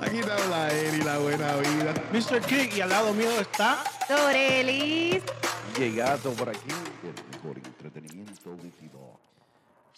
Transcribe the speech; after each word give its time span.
Aquí 0.00 0.20
te 0.20 0.30
habla 0.30 0.68
y 0.94 1.02
la 1.02 1.18
buena 1.18 1.56
vida. 1.56 1.94
Mr. 2.12 2.40
King 2.46 2.68
y 2.76 2.80
al 2.80 2.90
lado 2.90 3.12
mío 3.14 3.30
está. 3.40 3.78
Dorelis. 4.08 5.22
Llegato 5.78 6.30
por 6.32 6.48
aquí, 6.48 6.68
el 7.02 7.36
mejor 7.36 7.56
entretenimiento. 7.58 8.56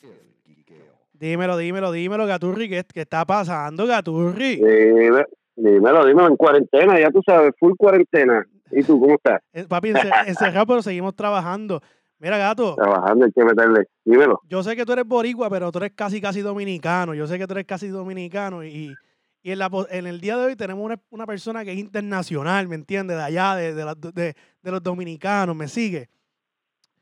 El 0.02 0.34
quiqueo. 0.44 0.76
Dímelo, 1.12 1.56
dímelo, 1.56 1.92
dímelo, 1.92 2.26
Gaturri. 2.26 2.68
¿Qué, 2.68 2.84
qué 2.92 3.00
está 3.02 3.24
pasando, 3.24 3.86
Gaturri? 3.86 4.56
Dime, 4.56 5.24
dímelo, 5.56 6.06
dímelo, 6.06 6.28
en 6.28 6.36
cuarentena, 6.36 6.98
ya 6.98 7.10
tú 7.10 7.20
sabes, 7.24 7.52
full 7.58 7.74
cuarentena. 7.76 8.46
¿Y 8.70 8.82
tú 8.82 9.00
cómo 9.00 9.14
estás? 9.14 9.40
Eh, 9.52 9.64
Papi, 9.68 9.90
ence- 9.92 10.12
encerrado, 10.28 10.66
pero 10.66 10.82
seguimos 10.82 11.14
trabajando. 11.16 11.82
Mira, 12.20 12.36
gato, 12.36 12.74
Trabajando, 12.74 13.26
hay 13.26 13.32
que 13.32 13.44
meterle. 13.44 13.88
Dímelo. 14.04 14.40
yo 14.48 14.62
sé 14.62 14.74
que 14.74 14.84
tú 14.84 14.92
eres 14.92 15.06
boricua, 15.06 15.48
pero 15.48 15.70
tú 15.70 15.78
eres 15.78 15.92
casi, 15.94 16.20
casi 16.20 16.40
dominicano. 16.40 17.14
Yo 17.14 17.26
sé 17.26 17.38
que 17.38 17.46
tú 17.46 17.52
eres 17.52 17.64
casi 17.66 17.88
dominicano 17.88 18.64
y, 18.64 18.94
y 19.42 19.52
en, 19.52 19.58
la, 19.60 19.70
en 19.90 20.06
el 20.08 20.20
día 20.20 20.36
de 20.36 20.46
hoy 20.46 20.56
tenemos 20.56 20.84
una, 20.84 21.00
una 21.10 21.26
persona 21.26 21.64
que 21.64 21.72
es 21.72 21.78
internacional, 21.78 22.66
¿me 22.66 22.74
entiendes? 22.74 23.16
De 23.16 23.22
allá, 23.22 23.54
de, 23.54 23.72
de, 23.74 23.84
la- 23.84 23.94
de- 23.94 24.34
de 24.62 24.70
los 24.70 24.82
dominicanos, 24.82 25.54
¿me 25.54 25.68
sigue? 25.68 26.08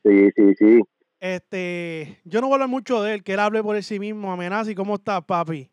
Sí, 0.04 0.30
sí, 0.36 0.54
sí. 0.58 0.80
Este, 1.18 2.20
yo 2.24 2.42
no 2.42 2.48
voy 2.48 2.52
a 2.52 2.56
hablar 2.56 2.68
mucho 2.68 3.02
de 3.02 3.14
él, 3.14 3.24
que 3.24 3.32
él 3.32 3.40
hable 3.40 3.62
por 3.62 3.82
sí 3.82 3.98
mismo. 3.98 4.30
Amenaza, 4.30 4.70
¿y 4.70 4.74
cómo 4.74 4.96
estás, 4.96 5.24
papi? 5.24 5.70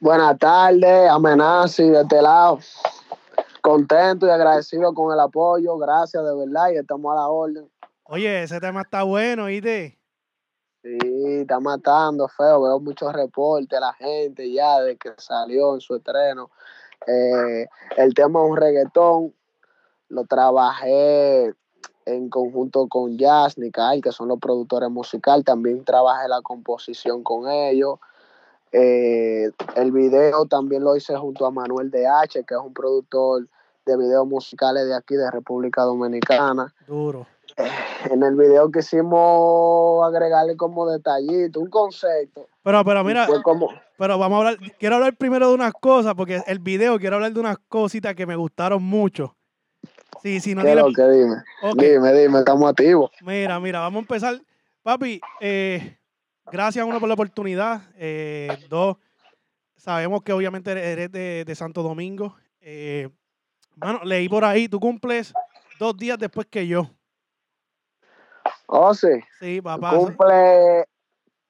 Buenas 0.00 0.36
tardes, 0.38 1.08
Amenazi, 1.08 1.88
de 1.88 2.00
este 2.00 2.20
lado. 2.20 2.58
Contento 3.62 4.26
y 4.26 4.30
agradecido 4.30 4.92
con 4.94 5.12
el 5.12 5.20
apoyo, 5.20 5.76
gracias 5.78 6.24
de 6.24 6.34
verdad, 6.36 6.70
y 6.72 6.76
estamos 6.78 7.12
a 7.12 7.16
la 7.16 7.28
orden. 7.28 7.68
Oye, 8.08 8.44
ese 8.44 8.60
tema 8.60 8.82
está 8.82 9.02
bueno, 9.02 9.46
¿viste? 9.46 9.98
Sí, 10.82 10.98
está 11.40 11.58
matando 11.58 12.28
feo, 12.28 12.62
veo 12.62 12.78
muchos 12.78 13.12
reportes, 13.12 13.80
la 13.80 13.92
gente 13.94 14.52
ya 14.52 14.80
de 14.80 14.96
que 14.96 15.10
salió 15.16 15.74
en 15.74 15.80
su 15.80 15.96
estreno. 15.96 16.50
Eh, 17.06 17.66
el 17.96 18.14
tema 18.14 18.44
es 18.44 18.50
un 18.50 18.56
reggaetón, 18.56 19.34
lo 20.08 20.24
trabajé 20.24 21.52
en 22.04 22.28
conjunto 22.30 22.86
con 22.86 23.18
Jazz, 23.18 23.56
que 23.56 24.12
son 24.12 24.28
los 24.28 24.38
productores 24.38 24.88
musicales, 24.88 25.44
también 25.44 25.84
trabajé 25.84 26.28
la 26.28 26.40
composición 26.42 27.24
con 27.24 27.50
ellos. 27.50 27.98
Eh, 28.70 29.50
el 29.74 29.90
video 29.90 30.46
también 30.46 30.84
lo 30.84 30.94
hice 30.94 31.16
junto 31.16 31.44
a 31.44 31.50
Manuel 31.50 31.90
DH, 31.90 32.44
que 32.46 32.54
es 32.54 32.60
un 32.62 32.72
productor 32.72 33.48
de 33.84 33.96
videos 33.96 34.26
musicales 34.28 34.86
de 34.86 34.94
aquí, 34.94 35.16
de 35.16 35.28
República 35.30 35.82
Dominicana. 35.82 36.72
Duro. 36.86 37.26
En 38.10 38.22
el 38.22 38.36
video 38.36 38.70
quisimos 38.70 40.06
agregarle 40.06 40.56
como 40.56 40.88
detallito, 40.90 41.60
un 41.60 41.70
concepto. 41.70 42.46
Pero, 42.62 42.84
pero 42.84 43.02
mira, 43.04 43.26
como, 43.42 43.70
pero 43.96 44.18
vamos 44.18 44.36
a 44.36 44.48
hablar, 44.48 44.72
quiero 44.78 44.96
hablar 44.96 45.16
primero 45.16 45.48
de 45.48 45.54
unas 45.54 45.72
cosas, 45.72 46.14
porque 46.14 46.42
el 46.46 46.58
video 46.58 46.98
quiero 46.98 47.16
hablar 47.16 47.32
de 47.32 47.40
unas 47.40 47.58
cositas 47.68 48.14
que 48.14 48.26
me 48.26 48.36
gustaron 48.36 48.82
mucho. 48.82 49.36
Sí, 50.22 50.40
sí, 50.40 50.54
no 50.54 50.62
¿qué 50.62 50.68
es 50.68 50.74
tiene... 50.74 50.88
lo 50.88 50.94
que 50.94 51.02
dime? 51.18 51.36
Ok, 51.62 51.76
Dime, 51.80 52.12
dime, 52.12 52.38
estamos 52.40 52.68
activos. 52.70 53.10
Mira, 53.22 53.58
mira, 53.60 53.80
vamos 53.80 53.98
a 53.98 54.02
empezar. 54.02 54.40
Papi, 54.82 55.20
eh, 55.40 55.98
gracias 56.50 56.84
uno 56.84 56.98
por 57.00 57.08
la 57.08 57.14
oportunidad. 57.14 57.82
eh, 57.96 58.58
dos, 58.68 58.96
sabemos 59.76 60.22
que 60.22 60.32
obviamente 60.32 60.70
eres- 60.72 60.84
eres 60.86 61.12
de, 61.12 61.44
de 61.46 61.54
Santo 61.54 61.82
Domingo. 61.82 62.36
Eh, 62.60 63.08
bueno, 63.76 64.00
leí 64.04 64.28
por 64.28 64.44
ahí, 64.44 64.68
tú 64.68 64.78
cumples 64.80 65.32
dos 65.78 65.96
días 65.96 66.18
después 66.18 66.46
que 66.50 66.66
yo. 66.66 66.90
Oh, 68.68 68.92
sí, 68.94 69.08
Sí, 69.38 69.60
papá. 69.60 69.90
cumple, 69.96 70.84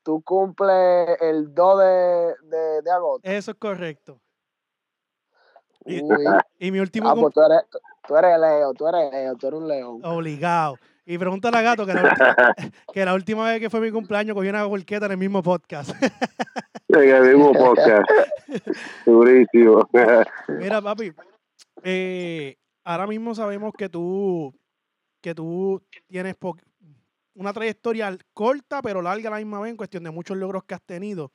tú 0.03 0.23
cumple 0.23 1.15
el 1.21 1.55
2 1.55 1.79
de, 1.81 2.35
de, 2.57 2.83
de 2.83 2.91
agosto. 2.91 3.29
Eso 3.29 3.51
es 3.53 3.57
correcto. 3.57 4.21
Y, 5.85 6.71
mi 6.73 6.81
último 6.81 7.09
ah, 7.09 7.15
pues 7.15 7.33
tú 7.33 7.41
eres, 7.43 7.61
tú 8.09 8.17
eres 8.17 8.41
Leo, 8.41 8.75
tú 8.75 8.89
eres 8.89 9.13
Leo, 9.13 9.37
tú 9.37 9.47
eres 9.47 9.61
un 9.61 9.69
león. 9.69 10.01
obligado. 10.05 10.77
Y 11.05 11.17
pregúntale 11.19 11.57
a 11.59 11.63
Gato 11.63 11.87
que 11.87 11.95
la, 11.95 12.03
ulti- 12.03 12.73
que 12.93 13.05
la 13.05 13.15
última 13.15 13.45
vez 13.47 13.61
que 13.61 13.71
fue 13.71 13.81
mi 13.81 13.93
cumpleaños 13.93 14.35
cogí 14.35 14.49
una 14.49 14.65
volqueta 14.65 15.07
en 15.07 15.13
el 15.13 15.19
mismo 15.19 15.43
podcast. 15.43 15.91
En 16.89 17.01
el 17.11 17.37
mismo 17.37 17.53
podcast. 17.53 18.09
Durísimo. 19.07 19.89
Mira, 20.49 20.81
papi, 20.81 21.13
eh, 21.83 22.57
ahora 22.85 23.09
mismo 23.09 23.35
sabemos 23.35 23.73
que 23.77 23.89
tú, 23.89 24.55
que 25.21 25.35
tú 25.35 25.83
tienes 26.07 26.37
po- 26.37 26.57
una 27.37 27.53
trayectoria 27.53 28.17
corta 28.35 28.83
pero 28.83 29.03
larga 29.03 29.29
a 29.29 29.33
la 29.33 29.37
misma 29.39 29.61
vez 29.61 29.71
en 29.71 29.77
cuestión 29.77 30.03
de 30.03 30.11
muchos 30.11 30.37
logros 30.37 30.65
que 30.65 30.75
has 30.75 30.83
tenido. 30.83 31.31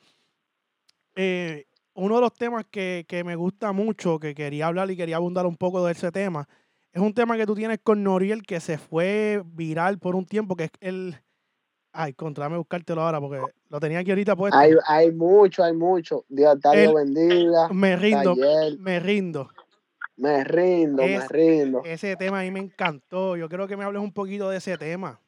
Eh, 1.15 1.65
uno 1.93 2.15
de 2.15 2.21
los 2.21 2.33
temas 2.33 2.65
que, 2.69 3.05
que 3.07 3.23
me 3.23 3.35
gusta 3.35 3.71
mucho, 3.71 4.19
que 4.19 4.33
quería 4.33 4.67
hablar 4.67 4.89
y 4.91 4.97
quería 4.97 5.17
abundar 5.17 5.45
un 5.45 5.57
poco 5.57 5.85
de 5.85 5.91
ese 5.91 6.11
tema, 6.11 6.47
es 6.93 7.01
un 7.01 7.13
tema 7.13 7.37
que 7.37 7.45
tú 7.45 7.55
tienes 7.55 7.79
con 7.81 8.03
Noriel 8.03 8.43
que 8.43 8.59
se 8.59 8.77
fue 8.77 9.41
viral 9.45 9.97
por 9.97 10.15
un 10.15 10.25
tiempo, 10.25 10.55
que 10.55 10.65
es 10.65 10.71
el... 10.81 11.15
Ay, 11.93 12.13
contra, 12.13 12.45
dame 12.45 12.57
buscártelo 12.57 13.01
ahora 13.01 13.19
porque 13.19 13.41
lo 13.69 13.79
tenía 13.81 13.99
aquí 13.99 14.11
ahorita 14.11 14.35
puesto. 14.35 14.57
Hay, 14.57 14.71
hay 14.87 15.11
mucho, 15.11 15.61
hay 15.61 15.73
mucho. 15.73 16.23
Dios 16.29 16.57
te 16.61 16.85
lo 16.85 16.93
bendiga. 16.95 17.67
me 17.69 17.97
rindo, 17.97 18.33
Taller, 18.33 18.79
me 18.79 18.99
rindo. 19.01 19.49
me 20.15 20.43
rindo, 20.45 21.03
me 21.03 21.27
rindo. 21.27 21.81
Ese 21.83 22.15
tema 22.15 22.39
a 22.39 22.43
mí 22.43 22.51
me 22.51 22.61
encantó. 22.61 23.35
Yo 23.35 23.49
creo 23.49 23.67
que 23.67 23.75
me 23.75 23.83
hables 23.83 24.01
un 24.01 24.13
poquito 24.13 24.49
de 24.49 24.57
ese 24.57 24.77
tema. 24.77 25.19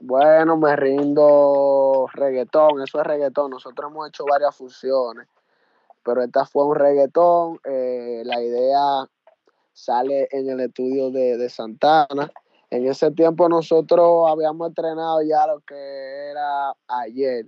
Bueno, 0.00 0.56
me 0.56 0.76
rindo 0.76 2.06
reggaetón, 2.12 2.82
eso 2.82 3.00
es 3.00 3.06
reggaetón. 3.06 3.50
Nosotros 3.50 3.90
hemos 3.90 4.08
hecho 4.08 4.24
varias 4.30 4.54
fusiones, 4.54 5.26
pero 6.04 6.22
esta 6.22 6.44
fue 6.44 6.64
un 6.64 6.76
reggaetón. 6.76 7.58
eh, 7.64 8.22
la 8.24 8.40
idea 8.40 9.08
sale 9.72 10.28
en 10.30 10.48
el 10.50 10.60
estudio 10.60 11.10
de, 11.10 11.36
de 11.36 11.48
Santana. 11.48 12.30
En 12.70 12.86
ese 12.86 13.10
tiempo 13.10 13.48
nosotros 13.48 14.30
habíamos 14.30 14.68
entrenado 14.68 15.22
ya 15.22 15.46
lo 15.46 15.60
que 15.60 16.30
era 16.30 16.74
ayer 16.86 17.46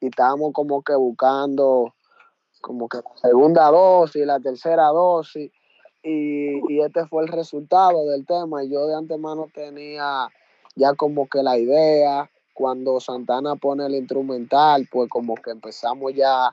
y 0.00 0.06
estábamos 0.06 0.52
como 0.52 0.82
que 0.82 0.94
buscando 0.94 1.94
como 2.60 2.88
que 2.88 2.98
la 2.98 3.16
segunda 3.16 3.70
dosis, 3.70 4.26
la 4.26 4.40
tercera 4.40 4.86
dosis 4.88 5.52
y, 6.02 6.72
y 6.72 6.80
este 6.80 7.06
fue 7.06 7.22
el 7.22 7.28
resultado 7.28 8.06
del 8.06 8.26
tema. 8.26 8.64
Y 8.64 8.70
yo 8.70 8.86
de 8.86 8.96
antemano 8.96 9.46
tenía 9.54 10.28
ya 10.76 10.94
como 10.94 11.28
que 11.28 11.42
la 11.42 11.58
idea, 11.58 12.30
cuando 12.54 13.00
Santana 13.00 13.56
pone 13.56 13.86
el 13.86 13.94
instrumental, 13.94 14.86
pues 14.90 15.08
como 15.10 15.34
que 15.34 15.50
empezamos 15.50 16.12
ya 16.14 16.46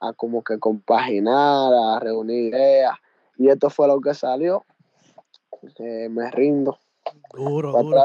a 0.00 0.12
como 0.14 0.42
que 0.44 0.58
compaginar, 0.58 1.72
a 1.74 1.98
reunir 2.00 2.52
ideas. 2.54 2.94
Y 3.38 3.48
esto 3.48 3.70
fue 3.70 3.88
lo 3.88 4.00
que 4.00 4.14
salió. 4.14 4.64
Eh, 5.78 6.08
me 6.10 6.30
rindo. 6.30 6.78
Duro, 7.34 7.72
duro. 7.72 8.00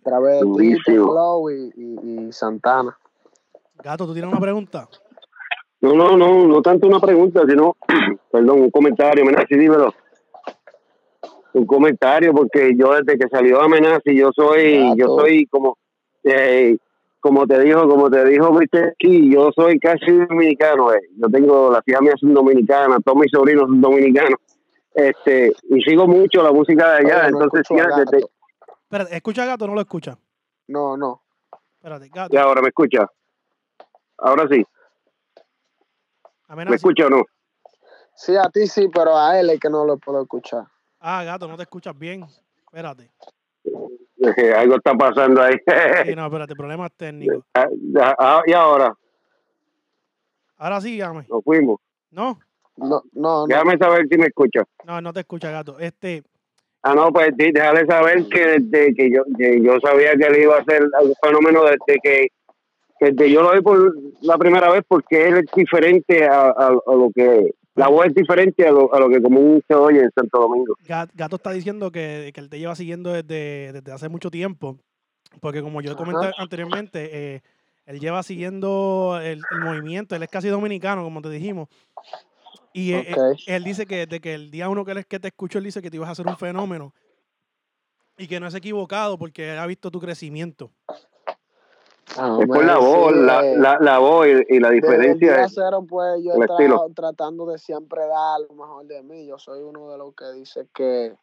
a 0.00 0.02
través 0.02 0.40
de. 0.40 0.78
Flow 0.84 1.50
y, 1.50 1.72
y- 1.76 2.26
y 2.28 2.32
Santana. 2.32 2.96
Gato, 3.82 4.06
¿tú 4.06 4.12
tienes 4.12 4.30
una 4.30 4.40
pregunta? 4.40 4.88
No, 5.80 5.94
no, 5.94 6.16
no, 6.16 6.46
no 6.46 6.60
tanto 6.62 6.86
una 6.86 7.00
pregunta, 7.00 7.42
sino, 7.48 7.76
perdón, 8.30 8.60
un 8.62 8.70
comentario, 8.70 9.22
Amenazi, 9.22 9.56
dímelo. 9.56 9.94
Un 11.52 11.66
comentario, 11.66 12.32
porque 12.32 12.72
yo 12.76 12.92
desde 12.94 13.18
que 13.18 13.28
salió 13.28 13.60
Amenazi, 13.60 14.14
yo 14.16 14.30
soy, 14.34 14.96
yo 14.96 15.06
Gato. 15.16 15.20
soy 15.20 15.46
como, 15.46 15.76
eh, 16.22 16.76
como 17.18 17.46
te 17.46 17.58
dijo, 17.60 17.88
como 17.88 18.08
te 18.08 18.24
dijo, 18.24 18.56
viste, 18.56 18.84
aquí, 18.92 19.32
yo 19.32 19.50
soy 19.54 19.78
casi 19.80 20.10
dominicano, 20.12 20.92
eh. 20.94 21.00
yo 21.16 21.28
tengo, 21.28 21.72
las 21.72 21.82
hijas 21.88 22.02
mías 22.02 22.14
son 22.20 22.34
dominicanas, 22.34 22.98
todos 23.04 23.18
mis 23.18 23.30
sobrinos 23.32 23.64
son 23.64 23.80
dominicanos, 23.80 24.38
este, 24.94 25.52
y 25.70 25.80
sigo 25.82 26.06
mucho 26.06 26.42
la 26.42 26.52
música 26.52 26.88
de 26.92 26.96
allá, 27.08 27.28
no 27.30 27.42
entonces, 27.42 27.60
a 27.62 27.64
sí, 27.64 27.74
desde- 27.74 28.04
Gato. 28.20 28.30
Espérate, 28.84 29.16
¿escucha 29.16 29.44
Gato 29.44 29.64
o 29.64 29.68
no 29.68 29.74
lo 29.74 29.80
escucha? 29.80 30.16
No, 30.68 30.96
no. 30.96 31.22
Espérate, 31.78 32.08
Gato. 32.14 32.34
y 32.34 32.38
ahora 32.38 32.62
me 32.62 32.68
escucha, 32.68 33.08
ahora 34.18 34.46
sí, 34.48 34.64
Amenaza. 36.48 36.70
me 36.70 36.76
escucha 36.76 37.06
o 37.06 37.10
no, 37.10 37.22
Sí, 38.14 38.36
a 38.36 38.50
ti 38.50 38.66
sí, 38.66 38.88
pero 38.92 39.16
a 39.16 39.40
él 39.40 39.48
es 39.50 39.58
que 39.58 39.70
no 39.70 39.84
lo 39.86 39.96
puedo 39.96 40.20
escuchar. 40.22 40.64
Ah, 41.00 41.24
Gato, 41.24 41.48
no 41.48 41.56
te 41.56 41.62
escuchas 41.62 41.98
bien. 41.98 42.24
Espérate. 42.64 43.10
algo 44.56 44.76
está 44.76 44.94
pasando 44.94 45.42
ahí, 45.42 45.54
Sí, 46.06 46.14
no, 46.16 46.26
espérate, 46.26 46.54
problemas 46.54 46.92
técnicos. 46.96 47.44
Ah, 47.54 47.66
ah, 48.18 48.42
y 48.46 48.52
ahora, 48.52 48.94
Ahora 50.58 50.80
sí, 50.80 50.96
llame. 50.98 51.24
nos 51.28 51.42
fuimos. 51.42 51.80
No, 52.10 52.38
No, 52.76 52.86
no, 52.86 53.02
no. 53.14 53.46
Déjame 53.46 53.78
saber 53.78 54.06
si 54.10 54.18
me 54.18 54.26
escucha. 54.26 54.62
no, 54.84 55.00
no 55.00 55.12
te 55.12 55.20
escucha, 55.20 55.50
Gato. 55.50 55.78
Este, 55.78 56.22
Ah, 56.82 56.94
no, 56.94 57.12
pues 57.12 57.30
sí, 57.38 57.50
déjale 57.52 57.84
saber 57.86 58.26
que 58.28 58.58
desde 58.58 58.94
que 58.94 59.10
yo, 59.10 59.22
que 59.36 59.60
yo 59.62 59.78
sabía 59.80 60.12
que 60.16 60.24
él 60.26 60.42
iba 60.42 60.56
a 60.56 60.64
ser 60.64 60.82
un 60.84 61.14
fenómeno 61.22 61.62
desde 61.64 61.98
que, 62.02 62.28
que 62.98 63.10
desde 63.12 63.30
yo 63.30 63.42
lo 63.42 63.52
vi 63.52 63.60
por 63.60 63.94
la 64.22 64.38
primera 64.38 64.70
vez 64.70 64.82
porque 64.88 65.28
él 65.28 65.36
es 65.38 65.44
diferente 65.54 66.26
a, 66.26 66.40
a- 66.48 66.78
a 66.86 66.94
lo 66.94 67.10
que, 67.14 67.52
la 67.74 67.88
voz 67.88 68.06
es 68.06 68.14
diferente 68.14 68.66
a 68.66 68.72
lo, 68.72 68.92
a 68.94 69.00
lo 69.00 69.08
que 69.08 69.22
común 69.22 69.62
se 69.66 69.74
oye 69.74 70.00
en 70.00 70.10
Santo 70.14 70.40
Domingo. 70.40 70.74
Ga- 70.86 71.08
Gato 71.14 71.36
está 71.36 71.52
diciendo 71.52 71.90
que, 71.90 72.30
que 72.34 72.40
él 72.40 72.48
te 72.50 72.58
lleva 72.58 72.74
siguiendo 72.74 73.12
desde, 73.12 73.72
desde 73.72 73.92
hace 73.92 74.08
mucho 74.08 74.30
tiempo. 74.30 74.78
Porque 75.40 75.62
como 75.62 75.80
yo 75.80 75.90
Ajá. 75.92 75.98
comenté 75.98 76.34
anteriormente, 76.36 77.08
eh, 77.36 77.42
Él 77.86 78.00
lleva 78.00 78.22
siguiendo 78.22 79.20
el, 79.22 79.46
el 79.50 79.60
movimiento, 79.60 80.14
él 80.16 80.22
es 80.24 80.28
casi 80.28 80.48
dominicano, 80.48 81.02
como 81.04 81.22
te 81.22 81.30
dijimos. 81.30 81.68
Y 82.72 82.92
eh, 82.92 83.12
eh, 83.12 83.36
él 83.46 83.64
dice 83.64 83.86
que 83.86 84.06
de 84.06 84.20
que 84.20 84.34
el 84.34 84.50
día 84.50 84.68
uno 84.68 84.84
que, 84.84 84.92
él, 84.92 85.06
que 85.06 85.18
te 85.20 85.28
escuchó, 85.28 85.58
él 85.58 85.64
dice 85.64 85.80
que 85.82 85.90
te 85.90 85.96
ibas 85.96 86.08
a 86.08 86.12
hacer 86.12 86.26
un 86.26 86.36
fenómeno 86.36 86.92
y 88.18 88.26
que 88.26 88.38
no 88.40 88.46
es 88.46 88.54
equivocado 88.54 89.18
porque 89.18 89.50
ha 89.52 89.66
visto 89.66 89.90
tu 89.90 90.00
crecimiento. 90.00 90.70
Ah, 92.18 92.38
Es 92.40 92.46
por 92.48 92.64
la 92.64 92.78
voz, 92.78 93.12
sí, 93.12 93.18
la, 93.20 93.46
eh, 93.46 93.56
la, 93.56 93.78
la 93.80 93.98
voz 93.98 94.26
y, 94.26 94.30
y 94.56 94.58
la 94.60 94.70
Desde 94.70 94.76
el 94.76 94.80
diferencia. 94.80 95.36
día 95.36 95.48
cero, 95.48 95.84
pues 95.88 96.22
yo 96.24 96.34
el 96.34 96.40
he 96.42 96.44
estado 96.44 96.90
tratando 96.94 97.46
de 97.46 97.58
siempre 97.58 98.06
dar 98.06 98.40
lo 98.48 98.54
mejor 98.54 98.86
de 98.86 99.02
mí. 99.02 99.26
Yo 99.26 99.38
soy 99.38 99.62
uno 99.62 99.88
de 99.90 99.98
los 99.98 100.14
que 100.14 100.32
dice 100.32 100.66
que 100.74 101.14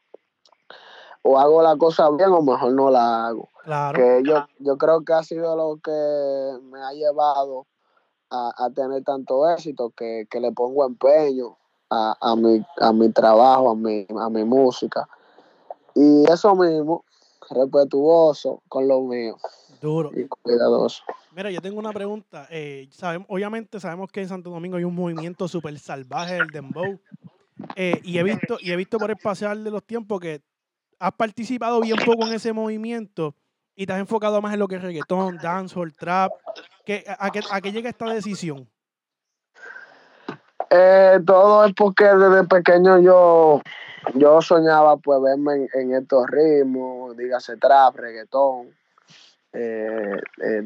o 1.24 1.38
hago 1.38 1.62
la 1.62 1.76
cosa 1.76 2.10
bien 2.12 2.30
o 2.30 2.42
mejor 2.42 2.72
no 2.72 2.90
la 2.90 3.28
hago. 3.28 3.50
Claro. 3.64 3.98
Que 3.98 4.22
yo, 4.26 4.46
yo 4.60 4.78
creo 4.78 5.04
que 5.04 5.14
ha 5.14 5.24
sido 5.24 5.56
lo 5.58 5.78
que 5.84 6.58
me 6.72 6.82
ha 6.82 6.94
llevado 6.94 7.66
a, 8.30 8.54
a 8.58 8.70
tener 8.70 9.04
tanto 9.04 9.50
éxito, 9.50 9.90
que, 9.90 10.26
que 10.30 10.40
le 10.40 10.54
pongo 10.54 10.86
empeño 10.86 11.58
a, 11.90 12.16
a, 12.22 12.36
mi, 12.38 12.66
a 12.80 12.94
mi 12.94 13.10
trabajo, 13.12 13.72
a 13.72 13.76
mi, 13.76 14.08
a 14.18 14.30
mi 14.30 14.46
música. 14.46 15.08
Y 15.96 16.32
eso 16.32 16.56
mismo, 16.56 17.04
respetuoso 17.50 18.62
con 18.70 18.88
lo 18.88 19.02
mío 19.02 19.36
Duro. 19.82 20.12
y 20.14 20.28
cuidadoso. 20.28 21.04
Mira, 21.36 21.52
yo 21.52 21.62
tengo 21.62 21.80
una 21.80 21.92
pregunta. 21.92 22.48
Eh, 22.50 22.88
sabemos, 22.92 23.28
obviamente 23.30 23.80
sabemos 23.80 24.12
que 24.12 24.22
en 24.22 24.30
Santo 24.30 24.50
Domingo 24.50 24.78
hay 24.78 24.84
un 24.84 24.96
movimiento 24.96 25.48
súper 25.48 25.78
salvaje 25.80 26.36
del 26.36 26.48
dembow. 26.48 27.00
Eh, 27.76 28.00
y 28.04 28.18
he 28.18 28.24
visto 28.24 28.58
y 28.60 28.72
he 28.72 28.76
visto 28.76 28.98
por 29.00 29.10
el 29.10 29.18
pasar 29.18 29.58
de 29.58 29.72
los 29.72 29.84
tiempos 29.84 30.20
que 30.20 30.42
has 31.00 31.14
participado 31.14 31.82
bien 31.82 31.98
poco 32.06 32.28
en 32.28 32.34
ese 32.34 32.54
movimiento 32.54 33.36
y 33.76 33.86
te 33.86 33.94
has 33.94 34.00
enfocado 34.00 34.42
más 34.42 34.54
en 34.54 34.60
lo 34.60 34.68
que 34.68 34.76
es 34.76 34.82
reggaetón, 34.82 35.38
dancehall, 35.38 35.94
trap. 35.94 36.32
¿Qué, 36.86 37.04
a, 37.08 37.30
qué, 37.30 37.42
¿A 37.52 37.62
qué 37.62 37.72
llega 37.72 37.90
esta 37.90 38.06
decisión? 38.12 38.68
Eh, 40.70 41.20
todo 41.26 41.66
es 41.66 41.74
porque 41.76 42.06
desde 42.06 42.44
pequeño 42.46 43.00
yo, 43.00 43.62
yo 44.16 44.42
soñaba 44.42 44.98
pues 44.98 45.22
verme 45.22 45.54
en, 45.56 45.70
en 45.74 45.94
estos 45.94 46.28
ritmos, 46.28 47.16
dígase 47.16 47.58
trap, 47.58 47.96
reggaetón, 47.96 48.76
eh, 49.54 50.18
eh. 50.42 50.64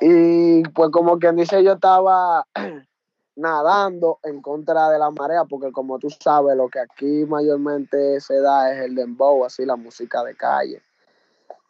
Y 0.00 0.62
pues 0.70 0.90
como 0.90 1.18
quien 1.18 1.36
dice 1.36 1.62
yo 1.62 1.72
estaba 1.72 2.46
nadando 3.36 4.18
en 4.22 4.42
contra 4.42 4.90
de 4.90 4.98
la 4.98 5.10
marea, 5.10 5.44
porque 5.44 5.72
como 5.72 5.98
tú 5.98 6.08
sabes, 6.10 6.56
lo 6.56 6.68
que 6.68 6.80
aquí 6.80 7.24
mayormente 7.26 8.20
se 8.20 8.40
da 8.40 8.72
es 8.72 8.80
el 8.84 8.94
dembow, 8.94 9.44
así 9.44 9.64
la 9.64 9.76
música 9.76 10.24
de 10.24 10.34
calle. 10.34 10.82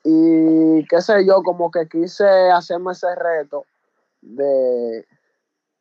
Y 0.04 0.86
qué 0.86 1.00
sé 1.00 1.26
yo, 1.26 1.42
como 1.42 1.70
que 1.70 1.88
quise 1.88 2.50
hacerme 2.50 2.92
ese 2.92 3.12
reto 3.14 3.64
de, 4.20 5.04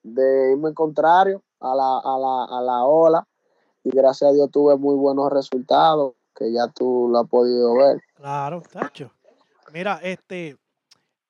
de 0.04 0.52
irme 0.52 0.74
contrario 0.74 1.44
a 1.60 1.76
la, 1.76 2.00
a, 2.00 2.18
la, 2.18 2.58
a 2.58 2.62
la 2.62 2.84
ola 2.86 3.28
y 3.84 3.92
gracias 3.92 4.32
a 4.32 4.34
Dios 4.34 4.50
tuve 4.50 4.78
muy 4.78 4.96
buenos 4.96 5.32
resultados 5.32 6.14
que 6.36 6.52
ya 6.52 6.68
tú 6.68 7.08
lo 7.10 7.20
has 7.20 7.30
podido 7.30 7.76
ver. 7.76 8.02
Claro, 8.16 8.62
tacho. 8.72 9.12
Mira, 9.74 10.00
este, 10.04 10.56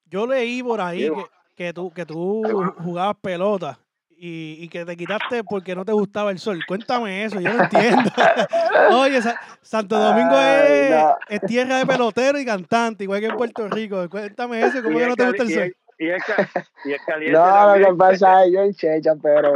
yo 0.06 0.28
leí 0.28 0.62
por 0.62 0.82
ahí 0.82 1.10
que, 1.10 1.26
que 1.56 1.74
tú, 1.74 1.92
que 1.92 2.06
tú 2.06 2.74
jugabas 2.78 3.16
pelota 3.22 3.80
y, 4.10 4.58
y 4.60 4.70
que 4.70 4.86
te 4.86 4.96
quitaste 4.96 5.44
porque 5.44 5.76
no 5.76 5.84
te 5.86 5.92
gustaba 5.92 6.32
el 6.32 6.40
sol. 6.40 6.64
Cuéntame 6.66 7.24
eso, 7.24 7.40
yo 7.40 7.52
no 7.52 7.60
entiendo. 7.64 8.10
Oye, 8.90 9.22
Sa- 9.22 9.40
Santo 9.62 9.98
Domingo 9.98 10.36
Ay, 10.36 10.72
es, 10.74 10.90
no. 10.90 11.18
es 11.30 11.42
tierra 11.42 11.78
de 11.80 11.86
pelotero 11.86 12.40
y 12.40 12.46
cantante, 12.46 13.04
igual 13.04 13.20
que 13.20 13.28
en 13.28 13.38
Puerto 13.38 13.68
Rico. 13.68 14.10
Cuéntame 14.10 14.64
eso, 14.64 14.82
¿cómo 14.84 15.00
que 15.00 15.08
no 15.08 15.16
te 15.16 15.26
gusta 15.26 15.44
el 15.44 15.52
sol? 15.52 15.76
Y 15.98 16.10
es, 16.10 16.24
ca- 16.26 16.50
y 16.84 16.92
es 16.94 17.02
caliente. 17.06 17.38
No, 17.40 17.78
lo 17.78 17.90
que 17.92 17.98
pasa 17.98 18.46
es 18.46 18.52
yo 18.52 18.62
en 18.62 18.74
Checha, 18.74 19.16
pero 19.22 19.56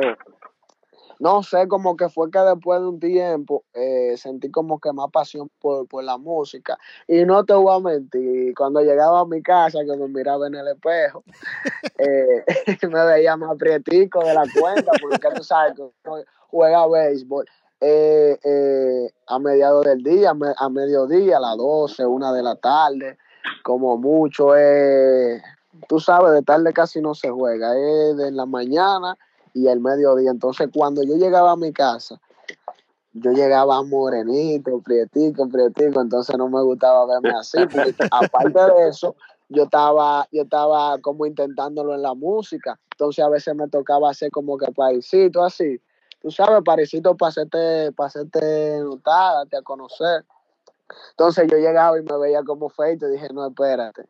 no 1.20 1.44
sé, 1.44 1.68
como 1.68 1.98
que 1.98 2.08
fue 2.10 2.32
que 2.32 2.40
después 2.40 2.80
de 2.80 2.88
un 2.88 3.00
tiempo 3.00 3.64
eh, 3.74 4.16
sentí 4.18 4.50
como 4.50 4.80
que 4.80 4.92
más 4.94 5.12
pasión 5.12 5.50
por, 5.60 5.86
por 5.88 6.04
la 6.04 6.18
música. 6.18 6.78
Y 7.08 7.26
no 7.26 7.44
te 7.44 7.54
voy 7.54 7.76
a 7.76 7.80
mentir, 7.80 8.56
cuando 8.56 8.82
llegaba 8.82 9.20
a 9.20 9.26
mi 9.26 9.42
casa, 9.42 9.80
que 9.86 9.98
me 9.98 10.08
miraba 10.08 10.48
en 10.48 10.56
el 10.56 10.68
espejo, 10.70 11.24
eh, 12.00 12.46
me 12.90 13.06
veía 13.06 13.36
más 13.36 13.58
prietico 13.58 14.24
de 14.24 14.34
la 14.34 14.46
cuenta, 14.60 14.92
porque 15.02 15.28
tú 15.36 15.44
sabes 15.44 15.74
que 15.76 15.84
juega 16.50 16.88
béisbol. 16.88 17.46
eh, 17.82 18.38
eh, 18.44 19.12
a 19.28 19.40
mediados 19.40 19.86
del 19.86 20.04
día, 20.04 20.32
a 20.58 20.70
mediodía, 20.70 21.38
a 21.38 21.42
las 21.42 21.58
12, 21.58 22.06
una 22.06 22.32
de 22.34 22.44
la 22.44 22.56
tarde, 22.56 23.18
como 23.64 23.98
mucho 23.98 24.56
es 24.56 25.42
tú 25.88 26.00
sabes, 26.00 26.34
de 26.34 26.42
tarde 26.42 26.74
casi 26.74 27.00
no 27.00 27.14
se 27.16 27.30
juega, 27.30 27.74
es 27.78 28.18
de 28.18 28.32
la 28.32 28.46
mañana 28.46 29.18
y 29.54 29.68
el 29.68 29.80
mediodía. 29.80 30.32
Entonces, 30.32 30.70
cuando 30.74 31.04
yo 31.04 31.16
llegaba 31.16 31.52
a 31.52 31.56
mi 31.56 31.72
casa, 31.72 32.20
yo 33.14 33.32
llegaba 33.32 33.82
morenito, 33.84 34.80
prietico, 34.82 35.48
prietico, 35.50 36.02
entonces 36.02 36.38
no 36.38 36.48
me 36.50 36.62
gustaba 36.62 37.06
verme 37.06 37.32
así, 37.38 37.58
porque 37.66 37.96
aparte 38.12 38.60
de 38.74 38.90
eso, 38.90 39.16
yo 39.50 39.64
estaba, 39.64 40.28
yo 40.32 40.44
estaba 40.44 40.98
como 41.00 41.26
intentándolo 41.26 41.96
en 41.96 42.02
la 42.02 42.14
música, 42.14 42.80
entonces 42.92 43.24
a 43.24 43.30
veces 43.30 43.56
me 43.56 43.68
tocaba 43.68 44.12
hacer 44.12 44.30
como 44.32 44.58
que 44.58 44.72
parisito 44.72 45.44
así, 45.44 45.82
tú 46.22 46.30
sabes, 46.30 46.62
parisito 46.64 47.16
para 47.16 47.30
hacerte, 47.30 47.92
para 47.94 48.08
hacerte 48.08 48.80
notar, 48.82 49.36
darte 49.36 49.58
a 49.58 49.62
conocer. 49.62 50.26
Entonces 51.12 51.48
yo 51.52 51.58
llegaba 51.58 52.00
y 52.00 52.04
me 52.04 52.18
veía 52.18 52.44
como 52.44 52.70
feito 52.70 53.08
y 53.08 53.12
dije, 53.12 53.28
no, 53.32 53.48
espérate, 53.48 54.06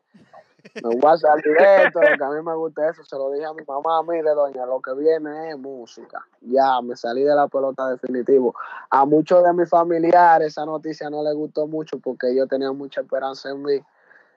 me 0.82 0.96
voy 0.96 1.12
a 1.12 1.16
salir 1.16 1.44
de 1.44 1.84
esto, 1.84 2.00
lo 2.00 2.16
que 2.16 2.24
a 2.24 2.30
mí 2.30 2.42
me 2.42 2.54
gusta 2.54 2.88
eso, 2.90 3.04
se 3.04 3.16
lo 3.16 3.30
dije 3.30 3.44
a 3.46 3.52
mi 3.52 3.62
mamá, 3.66 4.02
mire 4.02 4.30
doña, 4.30 4.66
lo 4.66 4.80
que 4.80 4.94
viene 4.94 5.50
es 5.50 5.58
música. 5.58 6.24
Ya, 6.40 6.80
me 6.82 6.96
salí 6.96 7.22
de 7.22 7.34
la 7.34 7.48
pelota 7.48 7.88
definitivo. 7.90 8.54
A 8.90 9.04
muchos 9.04 9.44
de 9.44 9.52
mis 9.52 9.68
familiares 9.68 10.48
esa 10.48 10.64
noticia 10.64 11.10
no 11.10 11.22
les 11.22 11.34
gustó 11.34 11.66
mucho 11.66 11.98
porque 11.98 12.30
ellos 12.30 12.48
tenían 12.48 12.76
mucha 12.76 13.00
esperanza 13.00 13.50
en 13.50 13.62
mí 13.62 13.80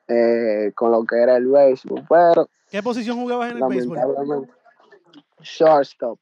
eh, 0.08 0.72
con 0.76 0.92
lo 0.92 1.04
que 1.06 1.18
era 1.18 1.38
el 1.38 1.48
béisbol, 1.48 2.06
pero 2.10 2.50
¿Qué 2.70 2.82
posición 2.82 3.18
jugabas 3.18 3.52
en 3.52 3.58
el 3.58 3.64
béisbol? 3.70 4.48
shortstop. 5.42 6.20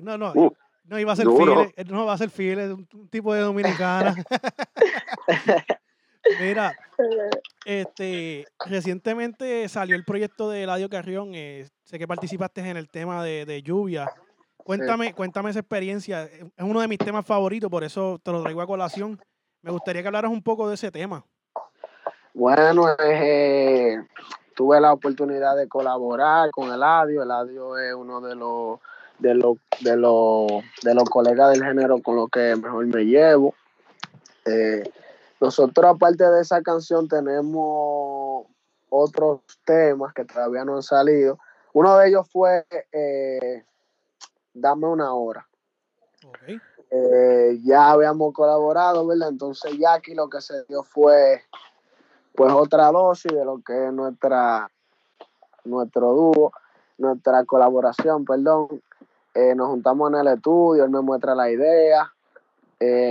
No, 0.00 0.18
no, 0.18 0.32
Uh, 0.34 0.50
no 0.84 0.98
iba 0.98 1.12
a 1.12 1.16
ser 1.16 1.26
duro. 1.26 1.54
File, 1.54 1.74
eh, 1.76 1.84
no 1.84 2.04
va 2.04 2.14
a 2.14 2.18
ser 2.18 2.30
es 2.36 2.70
un, 2.70 2.86
un 2.92 3.08
tipo 3.08 3.32
de 3.32 3.40
dominicana. 3.40 4.14
Mira, 6.40 6.76
este, 7.64 8.46
recientemente 8.66 9.68
salió 9.68 9.96
el 9.96 10.04
proyecto 10.04 10.50
de 10.50 10.64
Eladio 10.64 10.88
Carrión. 10.88 11.34
eh, 11.34 11.68
sé 11.84 11.98
que 11.98 12.06
participaste 12.06 12.60
en 12.68 12.76
el 12.76 12.88
tema 12.88 13.22
de, 13.24 13.44
de 13.44 13.62
lluvia. 13.62 14.12
Cuéntame, 14.64 15.12
cuéntame 15.14 15.50
esa 15.50 15.60
experiencia. 15.60 16.24
Es 16.24 16.44
uno 16.58 16.80
de 16.80 16.88
mis 16.88 16.98
temas 16.98 17.26
favoritos, 17.26 17.70
por 17.70 17.84
eso 17.84 18.18
te 18.22 18.30
lo 18.30 18.42
traigo 18.42 18.60
a 18.60 18.66
colación. 18.66 19.20
Me 19.62 19.70
gustaría 19.70 20.02
que 20.02 20.08
hablaras 20.08 20.30
un 20.30 20.42
poco 20.42 20.68
de 20.68 20.74
ese 20.74 20.90
tema. 20.90 21.24
Bueno, 22.34 22.86
eh, 22.98 23.98
tuve 24.54 24.80
la 24.80 24.92
oportunidad 24.92 25.56
de 25.56 25.68
colaborar 25.68 26.50
con 26.50 26.72
Eladio. 26.72 27.22
Eladio 27.22 27.78
es 27.78 27.94
uno 27.94 28.20
de 28.20 28.34
los 28.34 28.80
de 29.18 29.34
los 29.34 29.56
de 29.80 29.96
los 29.96 30.46
de 30.82 30.94
los 30.94 31.04
colegas 31.08 31.52
del 31.52 31.64
género 31.64 32.00
con 32.00 32.16
los 32.16 32.28
que 32.30 32.56
mejor 32.56 32.86
me 32.86 33.04
llevo. 33.04 33.54
Eh, 34.44 34.82
nosotros 35.42 35.84
aparte 35.90 36.24
de 36.24 36.40
esa 36.40 36.62
canción 36.62 37.08
tenemos 37.08 38.46
otros 38.88 39.40
temas 39.64 40.14
que 40.14 40.24
todavía 40.24 40.64
no 40.64 40.76
han 40.76 40.84
salido. 40.84 41.36
Uno 41.72 41.98
de 41.98 42.08
ellos 42.08 42.30
fue 42.30 42.64
eh, 42.92 43.64
Dame 44.54 44.86
una 44.86 45.12
hora. 45.12 45.48
Eh, 46.90 47.58
ya 47.64 47.90
habíamos 47.90 48.32
colaborado, 48.32 49.04
¿verdad? 49.04 49.30
Entonces 49.30 49.76
ya 49.78 49.94
aquí 49.94 50.14
lo 50.14 50.28
que 50.28 50.40
se 50.40 50.62
dio 50.68 50.84
fue 50.84 51.42
pues 52.36 52.52
otra 52.52 52.92
dosis 52.92 53.32
de 53.32 53.44
lo 53.44 53.60
que 53.66 53.86
es 53.86 53.92
nuestra 53.92 54.70
nuestro 55.64 56.12
dúo, 56.12 56.52
nuestra 56.98 57.44
colaboración, 57.44 58.24
perdón. 58.24 58.80
Eh, 59.34 59.56
nos 59.56 59.70
juntamos 59.70 60.12
en 60.12 60.20
el 60.20 60.28
estudio, 60.28 60.84
él 60.84 60.90
me 60.90 61.00
muestra 61.00 61.34
la 61.34 61.50
idea. 61.50 62.12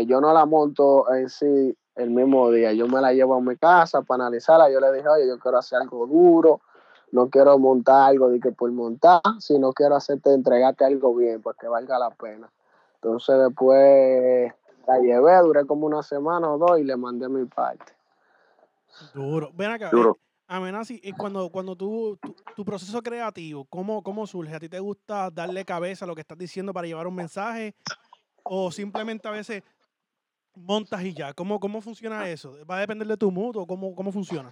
Yo 0.05 0.19
no 0.19 0.33
la 0.33 0.45
monto 0.45 1.13
en 1.13 1.29
sí 1.29 1.77
el 1.95 2.09
mismo 2.09 2.49
día, 2.51 2.73
yo 2.73 2.87
me 2.87 3.01
la 3.01 3.13
llevo 3.13 3.35
a 3.35 3.41
mi 3.41 3.55
casa 3.57 4.01
para 4.01 4.23
analizarla. 4.23 4.71
Yo 4.71 4.79
le 4.79 4.91
dije, 4.91 5.07
oye, 5.07 5.27
yo 5.27 5.39
quiero 5.39 5.57
hacer 5.57 5.81
algo 5.81 6.07
duro, 6.07 6.61
no 7.11 7.29
quiero 7.29 7.57
montar 7.57 8.09
algo 8.09 8.29
de 8.29 8.39
que 8.39 8.51
por 8.51 8.71
montar, 8.71 9.21
sino 9.39 9.73
quiero 9.73 9.95
hacerte, 9.95 10.33
entregarte 10.33 10.85
algo 10.85 11.13
bien 11.15 11.41
para 11.41 11.57
que 11.59 11.67
valga 11.67 11.99
la 11.99 12.09
pena. 12.11 12.49
Entonces 12.95 13.37
después 13.39 14.53
la 14.87 14.99
llevé, 14.99 15.37
duré 15.39 15.65
como 15.65 15.85
una 15.85 16.03
semana 16.03 16.51
o 16.51 16.57
dos 16.57 16.79
y 16.79 16.83
le 16.83 16.95
mandé 16.95 17.27
mi 17.27 17.45
parte. 17.45 17.93
Duro. 19.13 19.51
Ven 19.53 19.71
acá. 19.71 19.89
Duro. 19.91 20.17
eh, 20.19 20.25
Amenazi, 20.47 20.99
y 21.01 21.13
cuando, 21.13 21.49
cuando 21.49 21.77
tú, 21.77 22.17
tu, 22.21 22.35
tu 22.57 22.65
proceso 22.65 23.01
creativo, 23.01 23.63
¿cómo, 23.69 24.03
¿cómo 24.03 24.27
surge? 24.27 24.53
¿A 24.53 24.59
ti 24.59 24.67
te 24.67 24.81
gusta 24.81 25.29
darle 25.31 25.63
cabeza 25.63 26.03
a 26.03 26.07
lo 26.09 26.13
que 26.13 26.19
estás 26.19 26.37
diciendo 26.37 26.73
para 26.73 26.87
llevar 26.87 27.07
un 27.07 27.15
mensaje? 27.15 27.73
¿O 28.43 28.69
simplemente 28.69 29.29
a 29.29 29.31
veces 29.31 29.63
montas 30.55 31.01
y 31.03 31.13
ya? 31.13 31.33
¿Cómo, 31.33 31.59
cómo 31.59 31.81
funciona 31.81 32.27
eso? 32.29 32.57
¿Va 32.69 32.77
a 32.77 32.81
depender 32.81 33.07
de 33.07 33.17
tu 33.17 33.31
mood 33.31 33.55
o 33.57 33.65
cómo, 33.65 33.95
cómo 33.95 34.11
funciona? 34.11 34.51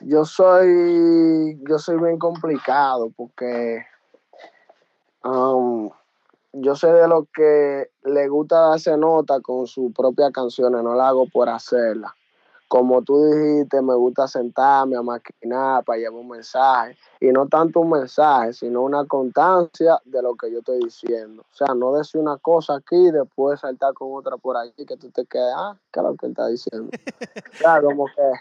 yo 0.00 0.24
soy, 0.24 1.58
yo 1.68 1.78
soy 1.78 1.96
bien 1.98 2.18
complicado 2.18 3.10
porque 3.16 3.84
um, 5.24 5.90
yo 6.52 6.76
sé 6.76 6.92
de 6.92 7.08
lo 7.08 7.26
que 7.34 7.90
le 8.04 8.28
gusta 8.28 8.68
darse 8.68 8.96
nota 8.96 9.40
con 9.40 9.66
sus 9.66 9.92
propias 9.92 10.30
canciones, 10.32 10.82
no 10.82 10.94
la 10.94 11.08
hago 11.08 11.26
por 11.26 11.48
hacerla. 11.48 12.14
Como 12.68 13.02
tú 13.02 13.24
dijiste, 13.24 13.80
me 13.82 13.94
gusta 13.94 14.26
sentarme 14.26 14.96
a 14.96 15.02
maquinar 15.02 15.84
para 15.84 15.98
llevar 15.98 16.20
un 16.20 16.28
mensaje. 16.28 16.96
Y 17.20 17.28
no 17.28 17.46
tanto 17.46 17.80
un 17.80 17.90
mensaje, 17.90 18.52
sino 18.52 18.82
una 18.82 19.04
constancia 19.06 20.00
de 20.04 20.22
lo 20.22 20.34
que 20.34 20.50
yo 20.50 20.58
estoy 20.58 20.80
diciendo. 20.80 21.42
O 21.42 21.54
sea, 21.54 21.74
no 21.74 21.92
decir 21.92 22.20
una 22.20 22.36
cosa 22.38 22.76
aquí 22.76 22.96
y 22.96 23.10
después 23.10 23.60
saltar 23.60 23.94
con 23.94 24.14
otra 24.14 24.36
por 24.36 24.56
allí 24.56 24.84
que 24.86 24.96
tú 24.96 25.10
te 25.10 25.24
quedes, 25.26 25.54
ah, 25.56 25.76
¿qué 25.92 26.00
es 26.00 26.06
lo 26.06 26.14
que 26.16 26.26
él 26.26 26.32
está 26.32 26.46
diciendo? 26.48 26.90
o 26.92 27.56
sea, 27.56 27.82
como 27.82 28.06
que 28.06 28.32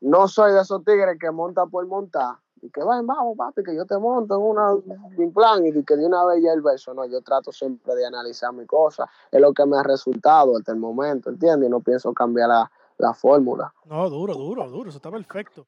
no 0.00 0.28
soy 0.28 0.52
de 0.52 0.60
esos 0.60 0.84
tigres 0.84 1.16
que 1.18 1.30
monta 1.30 1.66
por 1.66 1.86
montar 1.86 2.36
y 2.64 2.70
que 2.70 2.82
vayan, 2.82 3.06
vamos, 3.06 3.36
papi, 3.36 3.62
que 3.62 3.76
yo 3.76 3.84
te 3.84 3.98
monto 3.98 4.36
en 4.36 4.40
una, 4.40 4.72
un 4.72 5.32
plan 5.34 5.66
y 5.66 5.84
que 5.84 5.96
de 5.96 6.06
una 6.06 6.24
vez 6.24 6.42
ya 6.42 6.52
el 6.52 6.62
verso. 6.62 6.94
No, 6.94 7.04
yo 7.04 7.20
trato 7.20 7.52
siempre 7.52 7.94
de 7.94 8.06
analizar 8.06 8.54
mi 8.54 8.64
cosa. 8.64 9.06
Es 9.30 9.38
lo 9.38 9.52
que 9.52 9.66
me 9.66 9.76
ha 9.76 9.82
resultado 9.82 10.56
hasta 10.56 10.72
el 10.72 10.78
momento, 10.78 11.28
¿entiendes? 11.28 11.68
Y 11.68 11.70
no 11.70 11.80
pienso 11.80 12.14
cambiar 12.14 12.48
la, 12.48 12.70
la 12.98 13.12
fórmula. 13.14 13.72
No, 13.86 14.08
duro, 14.08 14.34
duro, 14.34 14.68
duro. 14.70 14.88
Eso 14.88 14.98
está 14.98 15.10
perfecto. 15.10 15.66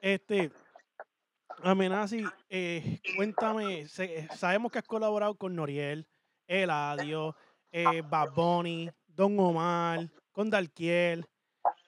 Este, 0.00 0.50
Amenazi, 1.62 2.24
eh, 2.48 3.00
cuéntame, 3.16 3.86
sabemos 4.36 4.70
que 4.70 4.78
has 4.78 4.84
colaborado 4.84 5.34
con 5.34 5.56
Noriel, 5.56 6.06
Eladio, 6.46 7.34
eh, 7.72 8.02
Bad 8.08 8.32
Bunny, 8.34 8.88
Don 9.08 9.38
Omar, 9.40 10.08
con 10.30 10.48
Dalquiel, 10.50 11.26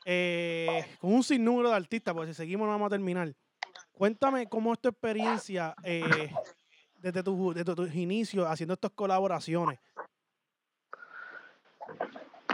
eh, 0.05 0.85
con 1.01 1.15
un 1.15 1.23
sinnúmero 1.23 1.69
de 1.71 1.77
artistas, 1.77 2.13
porque 2.15 2.33
si 2.33 2.35
seguimos 2.35 2.67
no 2.67 2.73
vamos 2.73 2.87
a 2.87 2.91
terminar. 2.91 3.33
Cuéntame 3.93 4.49
cómo 4.49 4.73
es 4.73 4.81
tu 4.81 4.89
experiencia 4.89 5.75
eh, 5.85 6.31
desde, 6.99 7.23
tu- 7.23 7.53
desde 7.53 7.75
tus 7.75 7.95
inicios 7.95 8.47
haciendo 8.49 8.75
estas 8.75 8.91
colaboraciones. 8.93 9.79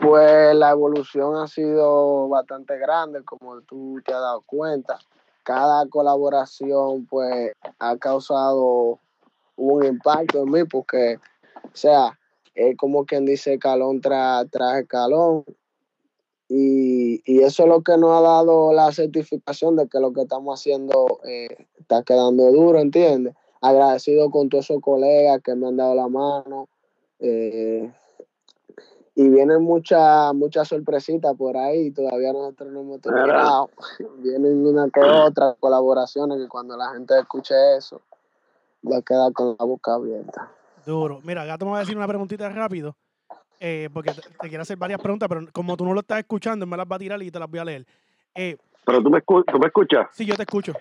Pues 0.06 0.54
la 0.54 0.70
evolución 0.70 1.34
ha 1.36 1.48
sido 1.48 2.28
bastante 2.28 2.78
grande, 2.78 3.24
como 3.24 3.60
tú 3.62 4.00
te 4.04 4.12
has 4.14 4.20
dado 4.20 4.40
cuenta. 4.46 5.00
Cada 5.42 5.84
colaboración, 5.88 7.06
pues, 7.06 7.52
ha 7.80 7.96
causado 7.96 9.00
un 9.56 9.84
impacto 9.84 10.44
en 10.44 10.50
mí, 10.52 10.62
porque, 10.62 11.18
o 11.64 11.76
sea, 11.76 12.16
es 12.54 12.76
como 12.76 13.04
quien 13.04 13.26
dice 13.26 13.58
calón 13.58 14.00
tras 14.00 14.48
tras 14.48 14.78
escalón. 14.78 15.44
Y, 16.48 17.20
y 17.24 17.42
eso 17.42 17.64
es 17.64 17.68
lo 17.68 17.82
que 17.82 17.96
nos 17.96 18.12
ha 18.12 18.20
dado 18.20 18.72
la 18.72 18.92
certificación 18.92 19.74
de 19.74 19.88
que 19.88 19.98
lo 19.98 20.12
que 20.12 20.22
estamos 20.22 20.60
haciendo 20.60 21.18
eh, 21.24 21.66
está 21.80 22.04
quedando 22.04 22.52
duro, 22.52 22.78
¿entiendes? 22.78 23.34
Agradecido 23.60 24.30
con 24.30 24.50
todos 24.50 24.66
esos 24.66 24.80
colegas 24.80 25.42
que 25.42 25.56
me 25.56 25.66
han 25.66 25.76
dado 25.76 25.96
la 25.96 26.06
mano. 26.06 26.68
eh, 27.18 27.90
y 29.18 29.30
vienen 29.30 29.62
muchas 29.62 30.34
muchas 30.34 30.68
sorpresitas 30.68 31.34
por 31.36 31.56
ahí, 31.56 31.90
todavía 31.90 32.32
nosotros 32.34 32.70
no 32.70 32.80
hemos 32.82 33.00
terminado. 33.00 33.70
Vienen 34.18 34.64
una 34.66 34.90
que 34.90 35.00
otra 35.00 35.56
colaboraciones 35.58 36.38
que 36.38 36.46
cuando 36.48 36.76
la 36.76 36.92
gente 36.92 37.18
escuche 37.18 37.54
eso, 37.78 38.02
va 38.88 38.98
a 38.98 39.02
quedar 39.02 39.32
con 39.32 39.56
la 39.58 39.64
boca 39.64 39.94
abierta. 39.94 40.52
Duro. 40.84 41.20
Mira, 41.24 41.44
Gato 41.46 41.64
me 41.64 41.72
va 41.72 41.78
a 41.78 41.80
decir 41.80 41.96
una 41.96 42.06
preguntita 42.06 42.48
rápido, 42.50 42.94
eh, 43.58 43.88
porque 43.92 44.12
te, 44.12 44.20
te 44.38 44.48
quiero 44.48 44.62
hacer 44.62 44.76
varias 44.76 45.00
preguntas, 45.00 45.28
pero 45.30 45.40
como 45.50 45.76
tú 45.78 45.84
no 45.86 45.94
lo 45.94 46.00
estás 46.00 46.18
escuchando, 46.18 46.66
me 46.66 46.76
las 46.76 46.86
va 46.86 46.96
a 46.96 46.98
tirar 46.98 47.22
y 47.22 47.30
te 47.30 47.38
las 47.38 47.50
voy 47.50 47.58
a 47.58 47.64
leer. 47.64 47.86
Eh, 48.34 48.56
Pero 48.84 49.02
tú 49.02 49.08
me, 49.10 49.18
escu- 49.18 49.44
tú 49.50 49.58
me 49.58 49.66
escuchas. 49.68 50.08
sí, 50.12 50.26
yo 50.26 50.36
te 50.36 50.42
escucho. 50.42 50.74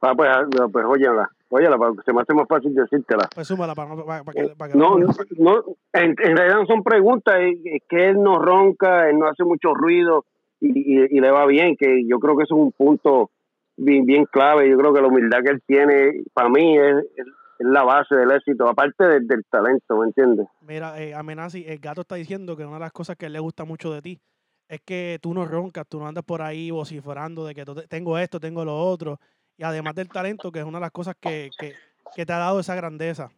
Ah, 0.00 0.14
pues, 0.16 0.30
ah, 0.32 0.68
pues 0.72 0.84
óyela. 0.86 1.28
Para 1.50 1.92
que 1.92 2.02
se 2.04 2.12
me 2.12 2.20
hace 2.22 2.32
más 2.34 2.46
fácil 2.48 2.74
decírtela. 2.74 3.28
Pues 3.34 3.48
súmala 3.48 3.74
para, 3.74 3.90
para, 3.96 4.24
para 4.24 4.32
que, 4.32 4.54
para 4.54 4.72
que 4.72 4.78
No, 4.78 4.96
no, 4.98 5.64
en, 5.92 6.10
en 6.22 6.36
realidad 6.36 6.60
no 6.60 6.66
son 6.66 6.82
preguntas, 6.84 7.34
es, 7.40 7.58
es 7.64 7.82
que 7.88 8.10
él 8.10 8.22
no 8.22 8.38
ronca, 8.38 9.10
él 9.10 9.18
no 9.18 9.26
hace 9.26 9.42
mucho 9.44 9.74
ruido 9.74 10.24
y, 10.60 10.68
y, 10.78 11.06
y 11.10 11.20
le 11.20 11.30
va 11.30 11.46
bien, 11.46 11.76
que 11.76 12.06
yo 12.06 12.18
creo 12.20 12.36
que 12.36 12.44
eso 12.44 12.54
es 12.54 12.60
un 12.62 12.72
punto 12.72 13.30
bien, 13.76 14.06
bien 14.06 14.26
clave. 14.26 14.70
Yo 14.70 14.78
creo 14.78 14.94
que 14.94 15.00
la 15.00 15.08
humildad 15.08 15.40
que 15.44 15.50
él 15.50 15.62
tiene, 15.66 16.22
para 16.32 16.48
mí, 16.48 16.78
es, 16.78 16.96
es- 17.16 17.26
es 17.58 17.66
la 17.66 17.82
base 17.82 18.14
del 18.16 18.30
éxito, 18.30 18.66
aparte 18.66 19.04
del, 19.04 19.26
del 19.26 19.44
talento, 19.50 19.98
¿me 19.98 20.06
entiendes? 20.06 20.46
Mira, 20.62 20.98
eh, 20.98 21.14
Amenazi, 21.14 21.62
el 21.68 21.78
gato 21.78 22.00
está 22.00 22.14
diciendo 22.14 22.56
que 22.56 22.64
una 22.64 22.76
de 22.76 22.80
las 22.80 22.92
cosas 22.92 23.16
que 23.16 23.28
le 23.28 23.38
gusta 23.38 23.66
mucho 23.66 23.92
de 23.92 24.00
ti 24.00 24.18
es 24.66 24.80
que 24.80 25.18
tú 25.20 25.34
no 25.34 25.44
roncas, 25.44 25.86
tú 25.86 25.98
no 25.98 26.06
andas 26.06 26.24
por 26.24 26.40
ahí 26.40 26.70
vociferando 26.70 27.44
de 27.44 27.54
que 27.54 27.64
tengo 27.86 28.16
esto, 28.16 28.40
tengo 28.40 28.64
lo 28.64 28.74
otro. 28.78 29.18
Y 29.60 29.62
además 29.62 29.94
del 29.94 30.08
talento, 30.08 30.50
que 30.50 30.60
es 30.60 30.64
una 30.64 30.78
de 30.78 30.84
las 30.84 30.90
cosas 30.90 31.14
que, 31.20 31.50
que, 31.58 32.24
te 32.24 32.32
ha 32.32 32.38
dado 32.38 32.60
esa 32.60 32.74
grandeza. 32.74 33.30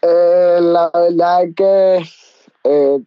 Eh, 0.00 0.58
la 0.62 0.90
verdad 0.94 1.44
es 1.44 1.54
que 1.54 2.02
eh, 2.64 2.98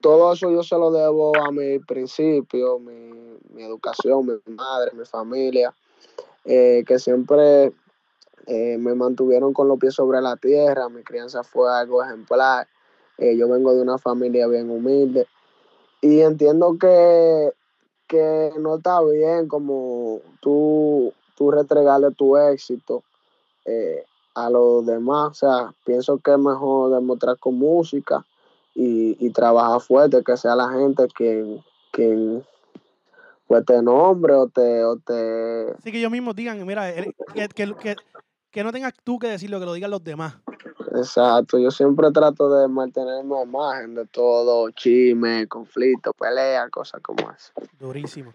todo 0.00 0.32
eso 0.32 0.52
yo 0.52 0.62
se 0.62 0.78
lo 0.78 0.92
debo 0.92 1.32
a 1.36 1.50
mi 1.50 1.80
principio, 1.80 2.78
mi, 2.78 3.10
educación, 3.60 4.24
mi 4.24 4.54
madre, 4.54 4.92
mi 4.92 5.04
familia, 5.04 5.74
eh, 6.44 6.84
que 6.86 7.00
siempre 7.00 7.72
me 8.46 8.94
mantuvieron 8.94 9.52
con 9.52 9.66
los 9.66 9.78
pies 9.78 9.94
sobre 9.94 10.20
la 10.20 10.36
tierra, 10.36 10.88
mi 10.88 11.02
crianza 11.02 11.42
fue 11.42 11.72
algo 11.72 12.04
ejemplar, 12.04 12.66
yo 13.18 13.48
vengo 13.48 13.74
de 13.74 13.82
una 13.82 13.98
familia 13.98 14.48
bien 14.48 14.70
humilde 14.70 15.26
y 16.00 16.20
entiendo 16.20 16.76
que, 16.80 17.52
que 18.10 18.50
no 18.58 18.76
está 18.76 19.00
bien 19.02 19.46
como 19.46 20.20
tú, 20.40 21.14
tú 21.36 21.52
retregarle 21.52 22.10
tu 22.10 22.36
éxito 22.36 23.04
eh, 23.64 24.04
a 24.34 24.50
los 24.50 24.84
demás, 24.84 25.30
o 25.30 25.34
sea, 25.34 25.74
pienso 25.84 26.18
que 26.18 26.32
es 26.32 26.38
mejor 26.38 26.92
demostrar 26.92 27.38
con 27.38 27.54
música 27.54 28.26
y, 28.74 29.16
y 29.24 29.30
trabajar 29.30 29.80
fuerte, 29.80 30.24
que 30.24 30.36
sea 30.36 30.56
la 30.56 30.68
gente 30.70 31.06
quien, 31.14 31.62
quien 31.92 32.44
pues 33.46 33.64
te 33.64 33.80
nombre 33.80 34.34
o 34.34 34.48
te, 34.48 34.84
o 34.84 34.96
te 34.96 35.70
Así 35.78 35.92
que 35.92 35.98
ellos 35.98 36.10
mismos 36.10 36.34
digan, 36.34 36.66
mira, 36.66 36.92
que, 36.92 37.48
que, 37.48 37.96
que 38.50 38.64
no 38.64 38.72
tengas 38.72 38.94
tú 39.04 39.18
que 39.18 39.28
decirlo, 39.28 39.60
que 39.60 39.66
lo 39.66 39.72
digan 39.72 39.90
los 39.90 40.02
demás. 40.02 40.36
Exacto, 40.94 41.58
yo 41.58 41.70
siempre 41.70 42.10
trato 42.10 42.52
de 42.54 42.66
mantenerme 42.68 43.40
al 43.40 43.46
margen 43.48 43.94
de 43.94 44.06
todo 44.06 44.70
chisme, 44.70 45.46
conflicto, 45.46 46.12
pelea, 46.12 46.68
cosas 46.68 47.00
como 47.00 47.30
eso. 47.30 47.52
Durísimo. 47.78 48.34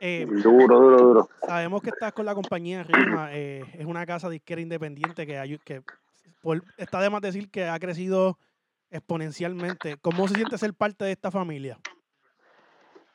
Eh, 0.00 0.26
Duro, 0.26 0.78
duro, 0.80 0.98
duro. 1.02 1.28
sabemos 1.44 1.82
que 1.82 1.90
estás 1.90 2.12
con 2.12 2.24
la 2.24 2.34
compañía 2.34 2.84
Rima, 2.84 3.30
eh, 3.32 3.64
es 3.74 3.84
una 3.86 4.06
casa 4.06 4.28
disquera 4.28 4.60
independiente 4.60 5.26
que, 5.26 5.38
ayu- 5.38 5.60
que 5.64 5.82
por- 6.40 6.62
está 6.76 7.00
de 7.00 7.10
más 7.10 7.20
decir 7.20 7.50
que 7.50 7.66
ha 7.66 7.78
crecido 7.78 8.38
exponencialmente. 8.90 9.96
¿Cómo 10.00 10.28
se 10.28 10.34
siente 10.36 10.56
ser 10.56 10.72
parte 10.72 11.04
de 11.04 11.12
esta 11.12 11.30
familia? 11.30 11.78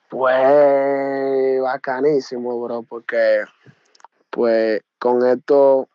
Pues 0.10 1.62
bacanísimo, 1.62 2.62
bro, 2.62 2.84
porque 2.84 3.44
pues 4.30 4.82
con 5.00 5.26
esto 5.26 5.88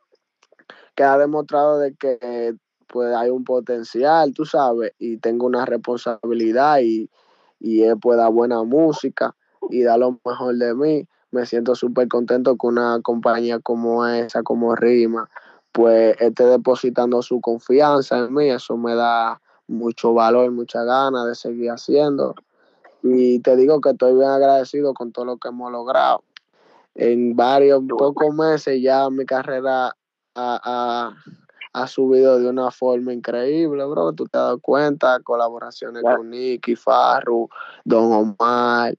queda 0.98 1.16
demostrado 1.16 1.78
de 1.78 1.94
que 1.94 2.56
pues 2.88 3.14
hay 3.14 3.30
un 3.30 3.44
potencial, 3.44 4.34
tú 4.34 4.44
sabes, 4.44 4.92
y 4.98 5.18
tengo 5.18 5.46
una 5.46 5.64
responsabilidad 5.64 6.80
y, 6.80 7.08
y 7.60 7.84
es 7.84 7.94
pues 8.00 8.18
dar 8.18 8.32
buena 8.32 8.64
música 8.64 9.36
y 9.70 9.82
dar 9.82 10.00
lo 10.00 10.18
mejor 10.24 10.56
de 10.56 10.74
mí. 10.74 11.06
Me 11.30 11.46
siento 11.46 11.76
súper 11.76 12.08
contento 12.08 12.56
que 12.56 12.66
una 12.66 13.00
compañía 13.02 13.60
como 13.60 14.04
esa, 14.06 14.42
como 14.42 14.74
Rima, 14.74 15.28
pues 15.70 16.16
esté 16.18 16.46
depositando 16.46 17.22
su 17.22 17.40
confianza 17.40 18.18
en 18.18 18.34
mí. 18.34 18.48
Eso 18.48 18.76
me 18.76 18.96
da 18.96 19.40
mucho 19.68 20.14
valor, 20.14 20.50
mucha 20.50 20.82
ganas 20.82 21.26
de 21.26 21.34
seguir 21.36 21.70
haciendo. 21.70 22.34
Y 23.04 23.38
te 23.40 23.54
digo 23.54 23.80
que 23.80 23.90
estoy 23.90 24.14
bien 24.14 24.30
agradecido 24.30 24.94
con 24.94 25.12
todo 25.12 25.26
lo 25.26 25.36
que 25.36 25.48
hemos 25.48 25.70
logrado. 25.70 26.24
En 26.96 27.36
varios, 27.36 27.84
pocos 27.88 28.34
meses 28.34 28.82
ya 28.82 29.08
mi 29.10 29.24
carrera 29.24 29.94
ha, 30.38 30.60
ha- 30.64 31.14
ha 31.72 31.86
subido 31.86 32.38
de 32.40 32.48
una 32.48 32.70
forma 32.70 33.12
increíble, 33.12 33.84
bro. 33.84 34.12
Tú 34.12 34.24
te 34.26 34.38
has 34.38 34.44
dado 34.44 34.58
cuenta, 34.60 35.20
colaboraciones 35.20 36.02
con 36.02 36.30
Nicky, 36.30 36.76
Farru, 36.76 37.48
Don 37.84 38.12
Omar, 38.12 38.94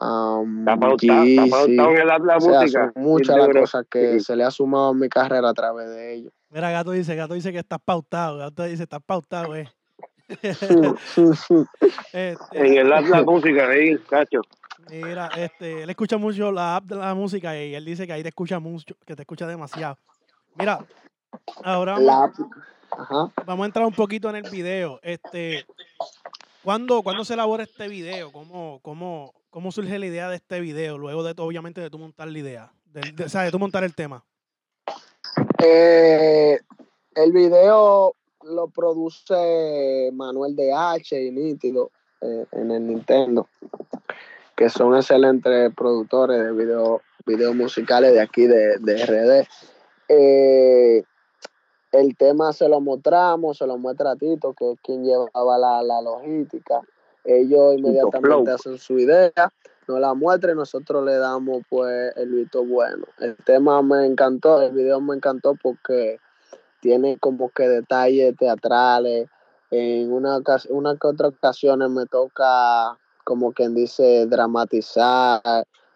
um, 0.00 0.60
Está 0.60 0.76
pautado, 0.78 1.24
está 1.24 1.66
Yeezy. 1.66 1.76
la, 2.06 2.18
la 2.18 2.36
O 2.36 2.40
sea, 2.40 2.60
música. 2.60 2.92
son 2.94 3.02
muchas 3.02 3.36
las 3.36 3.48
cosas 3.48 3.86
que 3.90 4.18
Sí. 4.18 4.24
se 4.24 4.36
le 4.36 4.44
ha 4.44 4.50
sumado 4.50 4.88
a 4.88 4.94
mi 4.94 5.08
carrera 5.08 5.48
a 5.50 5.54
través 5.54 5.88
de 5.88 6.14
ellos. 6.14 6.32
Mira, 6.50 6.70
Gato 6.70 6.90
dice, 6.92 7.16
Gato 7.16 7.34
dice 7.34 7.50
que 7.52 7.58
estás 7.58 7.80
pautado, 7.84 8.38
Gato 8.38 8.62
dice, 8.64 8.82
estás 8.84 9.02
pautado, 9.04 9.56
eh. 9.56 9.68
Este, 12.12 12.58
En 12.58 12.74
el 12.78 12.88
la, 12.88 13.00
la 13.00 13.22
música, 13.24 13.68
ahí, 13.68 13.98
cacho. 14.08 14.40
Mira, 14.90 15.28
este, 15.36 15.82
él 15.82 15.90
escucha 15.90 16.16
mucho 16.18 16.50
la 16.52 16.76
app 16.76 16.84
de 16.84 16.96
la 16.96 17.14
música 17.14 17.56
y 17.56 17.74
él 17.74 17.84
dice 17.84 18.06
que 18.06 18.12
ahí 18.12 18.22
te 18.22 18.28
escucha 18.30 18.58
mucho, 18.58 18.94
que 19.06 19.14
te 19.14 19.22
escucha 19.22 19.46
demasiado. 19.46 19.96
Mira, 20.54 20.84
ahora 21.64 21.92
vamos, 21.92 22.06
La- 22.06 22.32
Ajá. 22.90 23.32
vamos 23.46 23.64
a 23.64 23.66
entrar 23.66 23.86
un 23.86 23.94
poquito 23.94 24.28
en 24.30 24.36
el 24.36 24.50
video. 24.50 25.00
Este, 25.02 25.64
¿cuándo, 26.62 27.02
¿cuándo 27.02 27.24
se 27.24 27.34
elabora 27.34 27.62
este 27.62 27.88
video? 27.88 28.30
¿Cómo, 28.32 28.80
cómo, 28.82 29.32
cómo 29.50 29.72
surge 29.72 29.98
la 29.98 30.06
idea 30.06 30.28
de 30.28 30.36
este 30.36 30.60
video? 30.60 30.98
Luego 30.98 31.22
de, 31.22 31.34
obviamente, 31.40 31.80
de 31.80 31.90
tú 31.90 31.98
montar 31.98 32.28
la 32.28 32.38
idea. 32.38 32.72
De, 32.84 33.00
de- 33.14 33.24
o 33.24 33.28
sea, 33.28 33.42
de 33.42 33.50
tú 33.50 33.58
montar 33.58 33.82
el 33.84 33.94
tema. 33.94 34.24
Eh, 35.64 36.58
el 37.14 37.32
video 37.32 38.14
lo 38.42 38.68
produce 38.68 40.10
Manuel 40.12 40.54
DH 40.56 41.12
y 41.18 41.30
Nítido 41.30 41.90
eh, 42.20 42.44
en 42.52 42.70
el 42.72 42.86
Nintendo, 42.86 43.48
que 44.56 44.68
son 44.68 44.94
excelentes 44.96 45.72
productores 45.74 46.44
de 46.44 46.52
video, 46.52 47.00
videos 47.24 47.54
musicales 47.54 48.12
de 48.12 48.20
aquí 48.20 48.46
de, 48.46 48.76
de 48.78 49.06
RD. 49.06 49.48
Eh, 50.14 51.02
el 51.90 52.16
tema 52.18 52.52
se 52.52 52.68
lo 52.68 52.80
mostramos, 52.80 53.56
se 53.56 53.66
lo 53.66 53.78
muestra 53.78 54.10
a 54.10 54.16
Tito, 54.16 54.52
que 54.52 54.72
es 54.72 54.78
quien 54.82 55.04
llevaba 55.04 55.56
la, 55.56 55.82
la 55.82 56.02
logística. 56.02 56.82
Ellos 57.24 57.76
inmediatamente 57.78 58.50
hacen 58.50 58.76
su 58.76 58.98
idea, 58.98 59.32
nos 59.88 60.00
la 60.00 60.12
muestran 60.12 60.54
y 60.54 60.58
nosotros 60.58 61.02
le 61.04 61.16
damos 61.16 61.62
pues 61.70 62.12
el 62.16 62.30
visto 62.30 62.62
bueno. 62.62 63.06
El 63.20 63.36
tema 63.36 63.80
me 63.80 64.04
encantó, 64.04 64.60
el 64.60 64.72
video 64.72 65.00
me 65.00 65.16
encantó 65.16 65.54
porque 65.62 66.18
tiene 66.80 67.16
como 67.18 67.48
que 67.48 67.68
detalles 67.68 68.36
teatrales. 68.36 69.28
En 69.70 70.12
una, 70.12 70.40
una 70.68 70.96
que 70.96 71.06
otra 71.06 71.28
ocasiones 71.28 71.88
me 71.88 72.04
toca, 72.04 72.98
como 73.24 73.52
quien 73.52 73.74
dice, 73.74 74.26
dramatizar 74.26 75.40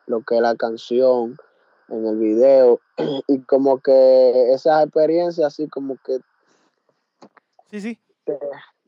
lo 0.06 0.22
que 0.22 0.36
es 0.36 0.40
la 0.40 0.54
canción 0.54 1.36
en 1.88 2.06
el 2.06 2.16
video. 2.18 2.80
Y 3.28 3.40
como 3.42 3.78
que 3.80 4.52
esas 4.52 4.84
experiencias 4.84 5.46
así 5.46 5.68
como 5.68 5.96
que, 6.04 6.18
Sí, 7.70 7.80
sí. 7.80 7.98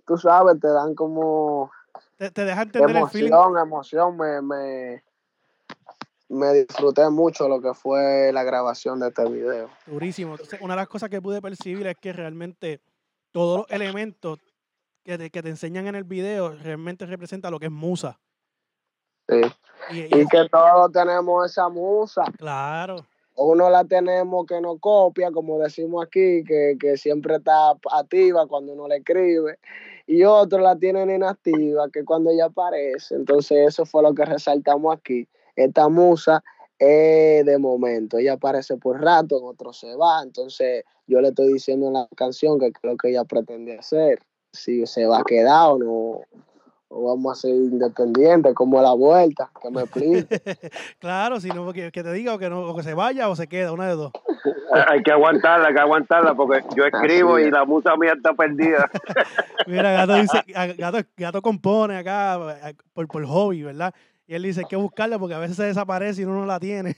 tú 0.06 0.16
sabes, 0.16 0.60
te 0.60 0.68
dan 0.68 0.94
como 0.94 1.70
Te, 2.16 2.30
te 2.30 2.44
deja 2.44 2.62
entender 2.62 2.96
el 2.96 3.08
feeling. 3.08 3.28
emoción, 3.32 3.58
emoción. 3.58 4.16
Me, 4.16 4.40
me, 4.42 5.04
me 6.28 6.52
disfruté 6.52 7.08
mucho 7.10 7.48
lo 7.48 7.60
que 7.60 7.74
fue 7.74 8.30
la 8.32 8.44
grabación 8.44 9.00
de 9.00 9.08
este 9.08 9.28
video. 9.28 9.68
Durísimo. 9.86 10.32
Entonces, 10.32 10.60
una 10.60 10.74
de 10.74 10.78
las 10.82 10.88
cosas 10.88 11.10
que 11.10 11.20
pude 11.20 11.40
percibir 11.42 11.86
es 11.86 11.96
que 11.96 12.12
realmente 12.12 12.80
todos 13.32 13.58
los 13.58 13.70
elementos 13.70 14.38
que 15.04 15.18
te, 15.18 15.30
que 15.30 15.42
te 15.42 15.48
enseñan 15.48 15.86
en 15.86 15.94
el 15.94 16.04
video 16.04 16.50
realmente 16.50 17.06
representa 17.06 17.50
lo 17.50 17.58
que 17.58 17.66
es 17.66 17.72
musa. 17.72 18.18
Sí. 19.28 19.40
Y, 19.90 19.98
y- 20.00 20.20
Y 20.22 20.26
que 20.26 20.48
todos 20.50 20.90
tenemos 20.92 21.50
esa 21.50 21.68
musa. 21.68 22.22
claro, 22.36 23.04
Uno 23.36 23.70
la 23.70 23.84
tenemos 23.84 24.46
que 24.46 24.60
no 24.60 24.78
copia, 24.78 25.30
como 25.30 25.58
decimos 25.60 26.04
aquí, 26.04 26.42
que, 26.44 26.76
que 26.80 26.96
siempre 26.96 27.36
está 27.36 27.70
activa 27.92 28.46
cuando 28.48 28.72
uno 28.72 28.88
le 28.88 28.96
escribe. 28.96 29.58
Y 30.06 30.24
otros 30.24 30.60
la 30.62 30.74
tienen 30.76 31.08
inactiva, 31.10 31.88
que 31.92 32.04
cuando 32.04 32.30
ella 32.30 32.46
aparece. 32.46 33.14
Entonces 33.14 33.68
eso 33.68 33.86
fue 33.86 34.02
lo 34.02 34.12
que 34.14 34.24
resaltamos 34.24 34.96
aquí. 34.96 35.28
Esta 35.54 35.88
musa 35.88 36.42
es 36.78 37.44
de 37.46 37.58
momento. 37.58 38.18
Ella 38.18 38.32
aparece 38.34 38.76
por 38.76 39.00
rato, 39.00 39.38
en 39.38 39.44
otro 39.44 39.72
se 39.72 39.94
va. 39.94 40.22
Entonces 40.22 40.84
yo 41.06 41.20
le 41.20 41.28
estoy 41.28 41.52
diciendo 41.52 41.86
en 41.88 41.92
la 41.92 42.08
canción 42.16 42.58
que 42.58 42.66
es 42.66 42.72
lo 42.82 42.96
que 42.96 43.10
ella 43.10 43.24
pretende 43.24 43.78
hacer. 43.78 44.18
Si 44.52 44.84
se 44.86 45.06
va 45.06 45.18
a 45.18 45.24
quedar 45.24 45.70
o 45.70 45.78
no. 45.78 46.20
O 46.90 47.08
vamos 47.14 47.38
a 47.38 47.40
ser 47.42 47.50
independientes, 47.50 48.54
como 48.54 48.80
la 48.80 48.92
vuelta, 48.94 49.50
que 49.62 49.70
me 49.70 49.82
explique. 49.82 50.40
claro, 50.98 51.38
si 51.38 51.48
no, 51.50 51.70
que, 51.72 51.92
que 51.92 52.02
te 52.02 52.12
diga 52.14 52.34
o 52.34 52.38
que, 52.38 52.48
no, 52.48 52.62
o 52.62 52.74
que 52.74 52.82
se 52.82 52.94
vaya 52.94 53.28
o 53.28 53.36
se 53.36 53.46
queda, 53.46 53.72
una 53.72 53.86
de 53.88 53.94
dos. 53.94 54.10
Hay 54.88 55.02
que 55.02 55.12
aguantarla, 55.12 55.68
hay 55.68 55.74
que 55.74 55.80
aguantarla, 55.80 56.34
porque 56.34 56.62
yo 56.76 56.84
escribo 56.84 57.38
y 57.38 57.50
la 57.50 57.64
musa 57.64 57.96
mía 57.96 58.12
está 58.16 58.32
perdida. 58.34 58.88
Mira, 59.66 59.92
Gato 59.92 60.14
dice, 60.14 60.42
a- 60.54 60.66
Gato, 60.66 60.98
Gato 61.16 61.42
compone 61.42 61.96
acá 61.98 62.38
eh, 62.68 62.74
por, 62.92 63.06
por 63.08 63.24
hobby, 63.26 63.62
¿verdad? 63.62 63.94
Y 64.26 64.34
él 64.34 64.42
dice 64.42 64.60
hay 64.60 64.66
que 64.66 64.76
buscarla 64.76 65.18
porque 65.18 65.34
a 65.34 65.38
veces 65.38 65.56
se 65.56 65.64
desaparece 65.64 66.20
y 66.22 66.24
uno 66.24 66.40
no 66.40 66.46
la 66.46 66.60
tiene. 66.60 66.96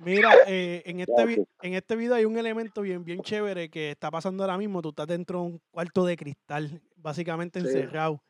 Mira, 0.00 0.30
eh, 0.46 0.82
en, 0.86 1.00
este 1.00 1.46
en 1.62 1.74
este 1.74 1.96
video 1.96 2.16
hay 2.16 2.24
un 2.24 2.36
elemento 2.36 2.82
bien, 2.82 3.04
bien 3.04 3.20
chévere 3.22 3.70
que 3.70 3.92
está 3.92 4.10
pasando 4.10 4.42
ahora 4.42 4.58
mismo. 4.58 4.82
Tú 4.82 4.88
estás 4.90 5.06
dentro 5.06 5.40
de 5.40 5.44
un 5.46 5.60
cuarto 5.70 6.04
de 6.04 6.16
cristal, 6.16 6.80
básicamente 6.96 7.60
Sí. 7.60 7.66
encerrado. 7.66 8.20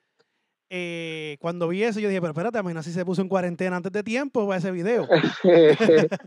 Eh, 0.68 1.36
cuando 1.40 1.68
vi 1.68 1.82
eso, 1.84 2.00
yo 2.00 2.08
dije, 2.08 2.20
pero 2.20 2.32
espérate, 2.32 2.58
imagina 2.58 2.82
si 2.82 2.92
se 2.92 3.04
puso 3.04 3.22
en 3.22 3.28
cuarentena 3.28 3.76
antes 3.76 3.92
de 3.92 4.02
tiempo 4.02 4.46
para 4.46 4.58
ese 4.58 4.70
video. 4.72 5.06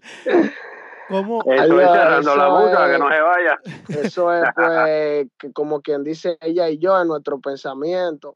¿Cómo? 1.10 1.42
Eso 1.46 1.64
Adiós, 1.64 1.82
es 1.84 1.90
cerrando 1.92 2.36
la 2.36 2.50
musa, 2.50 2.86
es- 2.86 2.92
que 2.94 3.00
no 3.04 3.10
se 3.10 3.22
vaya. 3.22 3.60
Eso 4.04 4.34
es, 4.34 4.44
pues, 4.56 5.28
que 5.40 5.54
como 5.54 5.82
quien 5.82 6.04
dice 6.04 6.38
ella 6.42 6.70
y 6.70 6.78
yo 6.80 7.00
en 7.02 7.08
nuestro 7.08 7.40
pensamiento. 7.40 8.36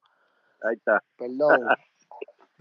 Ahí 0.61 0.75
está. 0.75 1.01
Perdón. 1.17 1.59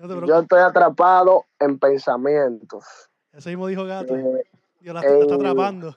No. 0.03 0.26
Yo 0.26 0.38
estoy 0.40 0.61
atrapado 0.61 1.44
en 1.59 1.79
pensamientos. 1.79 3.10
Eso 3.32 3.48
mismo 3.48 3.66
dijo 3.68 3.84
Gato. 3.84 4.16
Eh, 4.16 4.44
Dios 4.80 4.94
la, 4.94 5.02
la 5.02 5.08
está 5.08 5.34
eh, 5.34 5.36
atrapando. 5.36 5.96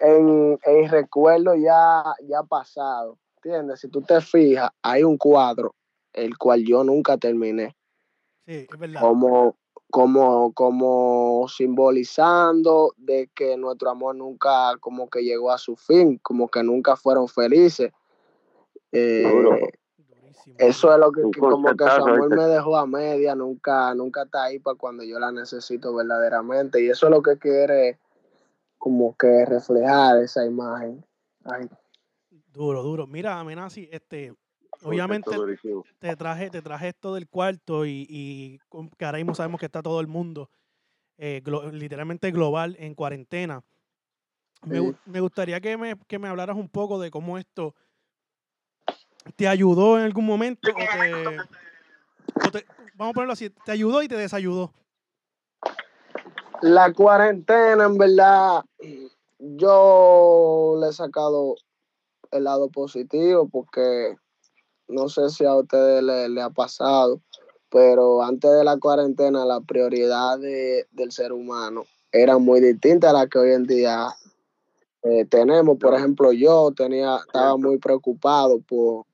en, 0.00 0.58
en 0.64 0.88
recuerdo 0.90 1.54
ya, 1.54 2.02
ya 2.26 2.42
pasado. 2.42 3.18
¿Entiendes? 3.36 3.80
Si 3.80 3.88
tú 3.88 4.02
te 4.02 4.20
fijas, 4.20 4.70
hay 4.82 5.04
un 5.04 5.16
cuadro, 5.16 5.74
el 6.12 6.36
cual 6.36 6.64
yo 6.64 6.82
nunca 6.82 7.16
terminé. 7.16 7.76
Sí, 8.44 8.66
es 8.70 8.78
verdad. 8.78 9.00
Como, 9.00 9.56
como, 9.90 10.52
como 10.52 11.46
simbolizando 11.48 12.92
de 12.96 13.30
que 13.34 13.56
nuestro 13.56 13.90
amor 13.90 14.16
nunca 14.16 14.76
como 14.80 15.08
que 15.08 15.22
llegó 15.22 15.52
a 15.52 15.58
su 15.58 15.76
fin, 15.76 16.18
como 16.22 16.48
que 16.48 16.62
nunca 16.62 16.96
fueron 16.96 17.28
felices. 17.28 17.92
Eh, 18.90 19.22
Eso 20.58 20.92
es 20.92 20.98
lo 20.98 21.12
que, 21.12 21.22
como 21.22 21.62
que 21.76 21.84
¿viste? 22.20 22.36
me 22.36 22.44
dejó 22.44 22.76
a 22.76 22.86
media, 22.86 23.34
nunca, 23.34 23.94
nunca 23.94 24.22
está 24.22 24.44
ahí 24.44 24.58
para 24.58 24.76
cuando 24.76 25.02
yo 25.02 25.18
la 25.18 25.32
necesito 25.32 25.94
verdaderamente. 25.94 26.82
Y 26.82 26.88
eso 26.88 27.06
es 27.06 27.10
lo 27.10 27.22
que 27.22 27.36
quiere 27.36 27.98
como 28.78 29.16
que 29.16 29.44
reflejar 29.44 30.18
esa 30.22 30.44
imagen. 30.46 31.04
Ay, 31.44 31.68
Duro, 32.52 32.82
duro. 32.82 33.06
Mira, 33.06 33.38
Amenazi, 33.38 33.88
este, 33.90 34.32
obviamente 34.82 35.30
te 35.98 36.16
traje, 36.16 36.50
te 36.50 36.62
traje 36.62 36.88
esto 36.88 37.14
del 37.14 37.28
cuarto 37.28 37.84
y, 37.84 38.06
y 38.08 38.60
que 38.96 39.04
ahora 39.04 39.18
mismo 39.18 39.34
sabemos 39.34 39.58
que 39.58 39.66
está 39.66 39.82
todo 39.82 40.00
el 40.00 40.06
mundo 40.06 40.50
eh, 41.18 41.42
glo- 41.44 41.70
literalmente 41.72 42.30
global 42.30 42.76
en 42.78 42.94
cuarentena. 42.94 43.62
Me, 44.64 44.94
me 45.04 45.20
gustaría 45.20 45.60
que 45.60 45.76
me, 45.76 45.96
que 46.06 46.18
me 46.18 46.28
hablaras 46.28 46.56
un 46.56 46.68
poco 46.68 46.98
de 46.98 47.10
cómo 47.10 47.38
esto 47.38 47.74
te 49.34 49.48
ayudó 49.48 49.98
en 49.98 50.04
algún 50.04 50.24
momento 50.26 50.70
o 50.70 50.74
te, 50.74 51.38
o 52.46 52.50
te- 52.50 52.64
vamos 52.94 53.12
a 53.12 53.14
ponerlo 53.14 53.32
así, 53.32 53.50
te 53.50 53.72
ayudó 53.72 54.02
y 54.02 54.08
te 54.08 54.16
desayudó. 54.16 54.72
La 56.62 56.92
cuarentena, 56.92 57.84
en 57.84 57.98
verdad, 57.98 58.64
yo 59.38 60.76
le 60.80 60.88
he 60.88 60.92
sacado 60.92 61.56
el 62.30 62.44
lado 62.44 62.68
positivo 62.70 63.48
porque 63.48 64.16
no 64.88 65.08
sé 65.08 65.28
si 65.30 65.44
a 65.44 65.54
ustedes 65.54 66.02
le, 66.02 66.28
le 66.28 66.40
ha 66.40 66.50
pasado, 66.50 67.20
pero 67.70 68.22
antes 68.22 68.50
de 68.50 68.64
la 68.64 68.78
cuarentena 68.78 69.44
la 69.44 69.60
prioridad 69.60 70.38
de- 70.38 70.86
del 70.92 71.12
ser 71.12 71.32
humano 71.32 71.84
era 72.12 72.38
muy 72.38 72.60
distinta 72.60 73.10
a 73.10 73.12
la 73.12 73.26
que 73.26 73.38
hoy 73.38 73.52
en 73.52 73.64
día 73.64 74.08
eh, 75.02 75.24
tenemos. 75.26 75.76
Por 75.78 75.94
ejemplo, 75.94 76.32
yo 76.32 76.72
tenía, 76.74 77.16
estaba 77.16 77.56
muy 77.56 77.78
preocupado 77.78 78.60
por, 78.60 79.04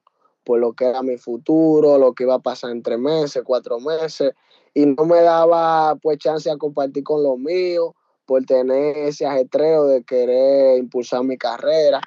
por 0.45 0.59
lo 0.59 0.73
que 0.73 0.87
era 0.87 1.03
mi 1.03 1.17
futuro, 1.17 1.99
lo 1.99 2.13
que 2.13 2.25
iba 2.25 2.35
a 2.35 2.39
pasar 2.41 2.71
en 2.71 2.83
tres 2.83 2.99
meses, 2.99 3.43
cuatro 3.45 3.81
meses, 3.81 4.33
y 4.75 4.87
no 4.87 5.05
me 5.05 5.23
daba 5.23 5.97
pues 5.97 6.19
chance 6.19 6.51
a 6.51 6.57
compartir 6.57 7.05
con 7.05 7.23
los 7.23 7.39
míos 7.39 7.93
por 8.27 8.45
tener 8.45 8.97
ese 8.97 9.27
ajetreo 9.27 9.87
de 9.87 10.03
querer 10.05 10.79
impulsar 10.79 11.25
mi 11.25 11.37
carrera. 11.37 12.01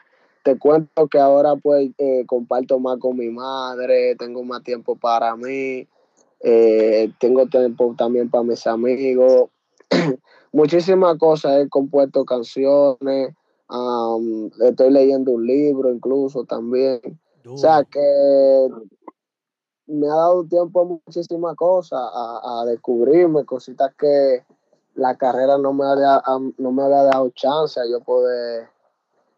Te 0.43 0.57
cuento 0.57 1.07
que 1.07 1.19
ahora 1.19 1.55
pues 1.55 1.89
eh, 1.97 2.23
comparto 2.27 2.79
más 2.79 2.99
con 2.99 3.17
mi 3.17 3.29
madre, 3.29 4.15
tengo 4.15 4.43
más 4.43 4.63
tiempo 4.63 4.95
para 4.95 5.35
mí, 5.35 5.87
eh, 6.41 7.11
tengo 7.19 7.47
tiempo 7.47 7.95
también 7.97 8.29
para 8.29 8.43
mis 8.43 8.67
amigos, 8.67 9.49
muchísimas 10.51 11.17
cosas, 11.17 11.63
he 11.63 11.69
compuesto 11.69 12.25
canciones, 12.25 13.33
am, 13.67 14.51
estoy 14.61 14.91
leyendo 14.91 15.31
un 15.31 15.47
libro 15.47 15.91
incluso 15.91 16.43
también. 16.43 17.01
O 17.53 17.57
sea 17.57 17.83
que 17.83 18.69
me 19.87 20.07
ha 20.07 20.15
dado 20.15 20.45
tiempo 20.45 20.81
a 20.81 20.85
muchísimas 20.85 21.55
cosas, 21.55 21.99
a, 22.01 22.61
a 22.61 22.65
descubrirme 22.65 23.45
cositas 23.45 23.93
que 23.95 24.43
la 24.95 25.15
carrera 25.17 25.57
no 25.57 25.73
me 25.73 25.85
había, 25.85 26.21
no 26.57 26.71
me 26.71 26.83
había 26.83 27.03
dado 27.03 27.29
chance 27.31 27.79
a 27.79 27.85
yo 27.85 27.99
poder 28.01 28.69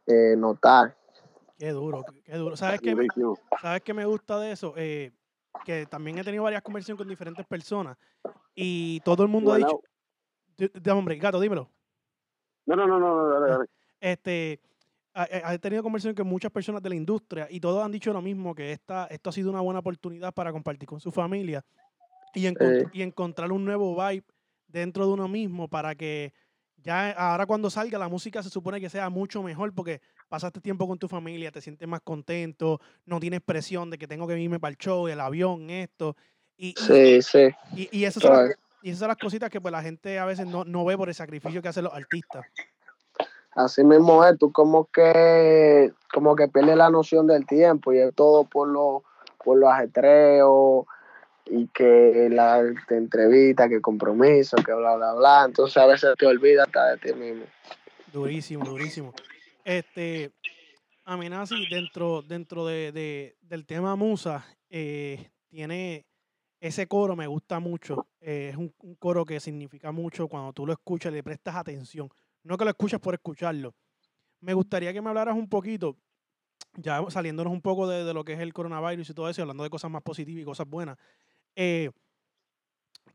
eh, 0.05 0.35
notar. 0.37 0.95
Qué 1.57 1.71
duro, 1.71 2.05
qué- 2.23 2.37
duro. 2.37 2.55
¿Sabes 2.55 2.79
qué, 2.81 2.95
me. 2.95 3.07
¿Sabes 3.61 3.81
qué 3.81 3.93
me 3.93 4.05
gusta 4.05 4.39
de 4.39 4.51
eso? 4.51 4.73
Eh, 4.77 5.11
que 5.65 5.85
también 5.87 6.17
he 6.17 6.23
tenido 6.23 6.43
varias 6.43 6.61
conversaciones 6.61 6.99
con 6.99 7.07
diferentes 7.07 7.45
personas 7.45 7.97
y 8.55 8.99
todo 9.01 9.23
el 9.23 9.29
mundo 9.29 9.51
ha 9.51 9.57
dicho, 9.57 9.81
Di- 10.57 10.71
di- 10.73 10.89
hombre, 10.91 11.17
gato, 11.17 11.39
dímelo. 11.39 11.69
No, 12.65 12.75
no, 12.75 12.87
no, 12.87 12.99
no, 12.99 13.15
no, 13.15 13.29
dale, 13.29 13.51
dale. 13.51 13.65
Este, 13.99 14.59
he 15.25 15.59
tenido 15.59 15.81
conversaciones 15.83 16.15
con 16.17 16.27
muchas 16.27 16.51
personas 16.51 16.81
de 16.81 16.89
la 16.89 16.95
industria 16.95 17.47
y 17.49 17.59
todos 17.59 17.83
han 17.83 17.91
dicho 17.91 18.13
lo 18.13 18.21
mismo, 18.21 18.53
que 18.53 18.71
esta, 18.71 19.07
esto 19.07 19.29
ha 19.29 19.33
sido 19.33 19.49
una 19.49 19.61
buena 19.61 19.79
oportunidad 19.79 20.33
para 20.33 20.51
compartir 20.51 20.87
con 20.87 20.99
su 20.99 21.11
familia 21.11 21.65
y, 22.33 22.45
encont- 22.45 22.89
y 22.93 23.01
encontrar 23.01 23.51
un 23.51 23.65
nuevo 23.65 23.95
vibe 23.95 24.23
dentro 24.67 25.07
de 25.07 25.13
uno 25.13 25.27
mismo 25.27 25.67
para 25.67 25.95
que 25.95 26.33
ya 26.75 27.11
ahora 27.11 27.45
cuando 27.45 27.69
salga 27.69 27.97
la 27.97 28.07
música 28.09 28.43
se 28.43 28.49
supone 28.49 28.79
que 28.79 28.89
sea 28.89 29.09
mucho 29.09 29.41
mejor 29.41 29.73
porque 29.73 30.01
pasaste 30.27 30.61
tiempo 30.61 30.87
con 30.87 30.99
tu 30.99 31.07
familia, 31.07 31.51
te 31.51 31.61
sientes 31.61 31.87
más 31.87 32.01
contento, 32.01 32.79
no 33.05 33.19
tienes 33.19 33.41
presión 33.41 33.89
de 33.89 33.97
que 33.97 34.07
tengo 34.07 34.27
que 34.27 34.39
irme 34.39 34.59
para 34.59 34.71
el 34.71 34.77
show, 34.77 35.07
el 35.07 35.19
avión, 35.19 35.69
esto. 35.69 36.15
Y, 36.55 36.75
Sí, 36.77 37.21
sí. 37.21 37.49
y, 37.75 37.97
y 37.97 38.03
esas 38.05 38.21
son 38.21 38.33
las, 38.33 38.57
y 38.81 38.89
esas 38.89 38.99
son 38.99 39.07
las 39.07 39.17
cositas 39.17 39.49
que 39.49 39.59
pues 39.59 39.71
la 39.71 39.81
gente 39.81 40.19
a 40.19 40.25
veces 40.25 40.45
no, 40.45 40.63
no 40.63 40.85
ve 40.85 40.95
por 40.95 41.09
el 41.09 41.15
sacrificio 41.15 41.61
que 41.61 41.67
hacen 41.69 41.85
los 41.85 41.93
artistas. 41.93 42.45
Así 43.57 43.83
mismo 43.83 44.23
es, 44.23 44.37
tú 44.37 44.51
como 44.51 44.85
que, 44.85 45.91
como 46.13 46.35
que 46.35 46.47
pierdes 46.47 46.77
la 46.77 46.91
noción 46.91 47.25
del 47.25 47.47
tiempo 47.47 47.91
y 47.91 47.97
es 47.97 48.13
todo 48.13 48.43
por 48.43 48.67
lo, 48.67 49.03
por 49.43 49.57
los 49.57 49.67
ajetreos 49.69 50.85
y 51.47 51.67
que 51.69 52.27
la 52.31 52.61
entrevista, 52.89 53.67
que 53.67 53.81
compromiso, 53.81 54.57
que 54.57 54.73
bla, 54.75 54.95
bla, 54.95 55.13
bla. 55.15 55.43
Entonces 55.45 55.75
a 55.77 55.87
veces 55.87 56.11
te 56.19 56.27
olvidas 56.27 56.67
hasta 56.67 56.91
de 56.91 56.97
ti 56.97 57.13
mismo. 57.13 57.45
Durísimo, 58.13 58.63
durísimo. 58.69 59.11
Este, 59.65 60.29
Amenazi, 61.05 61.55
dentro, 61.71 62.21
dentro 62.21 62.63
de, 62.67 62.91
de- 62.91 63.37
del 63.41 63.65
tema 63.65 63.95
Musa, 63.95 64.45
eh, 64.69 65.31
tiene 65.49 66.05
ese 66.59 66.85
coro, 66.85 67.15
me 67.15 67.25
gusta 67.25 67.59
mucho. 67.59 68.05
eh, 68.21 68.49
es 68.51 68.57
un, 68.57 68.71
un 68.83 68.93
coro 68.95 69.25
que 69.25 69.39
significa 69.39 69.91
mucho 69.91 70.27
cuando 70.27 70.53
tú 70.53 70.65
lo 70.67 70.73
escuchas, 70.73 71.11
le 71.11 71.23
prestas 71.23 71.55
atención. 71.55 72.07
No 72.47 72.57
que 72.57 72.63
lo 72.63 72.69
escuches 72.71 72.99
por 72.99 73.13
escucharlo. 73.13 73.75
Me 74.39 74.53
gustaría 74.53 74.93
que 74.93 75.01
me 75.01 75.09
hablaras 75.09 75.35
un 75.35 75.49
poquito, 75.49 75.97
ya 76.75 77.03
saliéndonos 77.09 77.51
un 77.51 77.61
poco 77.61 77.87
de, 77.87 78.03
de 78.05 78.13
lo 78.13 78.23
que 78.23 78.33
es 78.33 78.39
el 78.39 78.53
coronavirus 78.53 79.09
y 79.09 79.13
todo 79.13 79.29
eso, 79.29 79.41
hablando 79.41 79.63
de 79.63 79.69
cosas 79.69 79.91
más 79.91 80.01
positivas 80.01 80.41
y 80.41 80.45
cosas 80.45 80.67
buenas. 80.67 80.97
eh, 81.55 81.91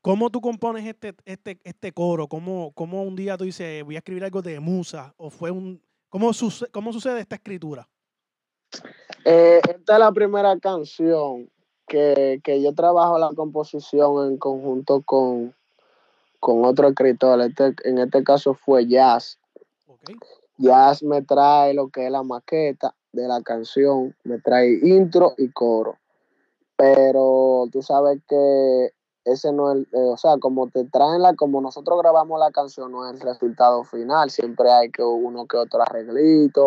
¿Cómo 0.01 0.31
tú 0.31 0.41
compones 0.41 0.85
este, 0.85 1.15
este, 1.25 1.61
este 1.63 1.93
coro? 1.93 2.27
¿Cómo, 2.27 2.73
¿Cómo 2.75 3.05
un 3.05 3.15
día 3.15 3.37
tú 3.37 3.45
dices, 3.45 3.85
voy 3.85 3.95
a 3.95 3.99
escribir 3.99 4.25
algo 4.25 4.43
de 4.43 4.59
musa? 4.59 5.15
¿O 5.17 5.31
fue 5.31 5.51
un... 5.51 5.81
¿Cómo, 6.09 6.33
suce- 6.33 6.67
cómo 6.73 6.93
sucede 6.93 7.21
esta 7.21 7.37
escritura? 7.37 7.89
Eh, 9.25 9.61
esta 9.69 9.93
es 9.93 9.99
la 9.99 10.11
primera 10.11 10.59
canción 10.59 11.49
que, 11.87 12.41
que 12.43 12.61
yo 12.61 12.75
trabajo 12.75 13.17
la 13.19 13.31
composición 13.35 14.33
en 14.33 14.39
conjunto 14.39 15.03
con, 15.03 15.55
con 16.43 16.65
otro 16.65 16.89
escritor. 16.89 17.41
Este, 17.41 17.73
en 17.85 17.99
este 17.99 18.25
caso 18.25 18.53
fue 18.53 18.89
Jazz. 18.89 19.39
¿Ok? 19.87 20.11
Jazz 20.59 21.05
me 21.05 21.23
trae 21.23 21.73
lo 21.73 21.89
que 21.89 22.07
es 22.07 22.11
la 22.11 22.25
maqueta 22.25 22.97
de 23.13 23.29
la 23.29 23.41
canción, 23.43 24.17
me 24.25 24.41
trae 24.41 24.81
intro 24.83 25.35
y 25.39 25.53
coro. 25.53 25.99
Pero 26.77 27.69
tú 27.71 27.81
sabes 27.81 28.19
que 28.29 28.93
ese 29.25 29.53
no 29.53 29.71
es, 29.71 29.83
eh, 29.93 30.11
o 30.13 30.17
sea, 30.17 30.39
como 30.39 30.69
te 30.69 30.85
traen 30.85 31.23
la, 31.23 31.35
como 31.35 31.61
nosotros 31.61 31.97
grabamos 32.03 32.41
la 32.41 32.51
canción, 32.51 32.91
no 32.91 33.09
es 33.09 33.15
el 33.15 33.21
resultado 33.21 33.85
final, 33.85 34.29
siempre 34.31 34.69
hay 34.69 34.91
que 34.91 35.05
uno 35.05 35.47
que 35.47 35.59
otro 35.59 35.81
arreglito 35.81 36.67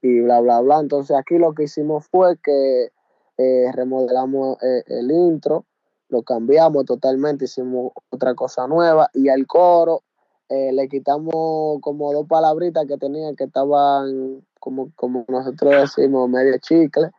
y 0.00 0.20
bla, 0.20 0.40
bla, 0.40 0.60
bla. 0.60 0.78
Entonces 0.78 1.16
aquí 1.16 1.38
lo 1.38 1.54
que 1.54 1.64
hicimos 1.64 2.06
fue 2.06 2.36
que 2.38 2.92
eh, 3.36 3.72
remodelamos 3.72 4.62
eh, 4.62 4.84
el 4.86 5.10
intro, 5.10 5.64
lo 6.08 6.22
cambiamos 6.22 6.84
totalmente, 6.84 7.44
hicimos 7.46 7.92
otra 8.10 8.34
cosa 8.34 8.66
nueva 8.66 9.10
y 9.14 9.28
al 9.28 9.46
coro 9.46 10.02
eh, 10.48 10.72
le 10.72 10.88
quitamos 10.88 11.80
como 11.80 12.12
dos 12.12 12.26
palabritas 12.26 12.86
que 12.86 12.96
tenía 12.96 13.34
que 13.34 13.44
estaban 13.44 14.42
como, 14.58 14.90
como 14.96 15.24
nosotros 15.28 15.94
decimos 15.96 16.28
medio 16.28 16.56
chicle 16.58 17.10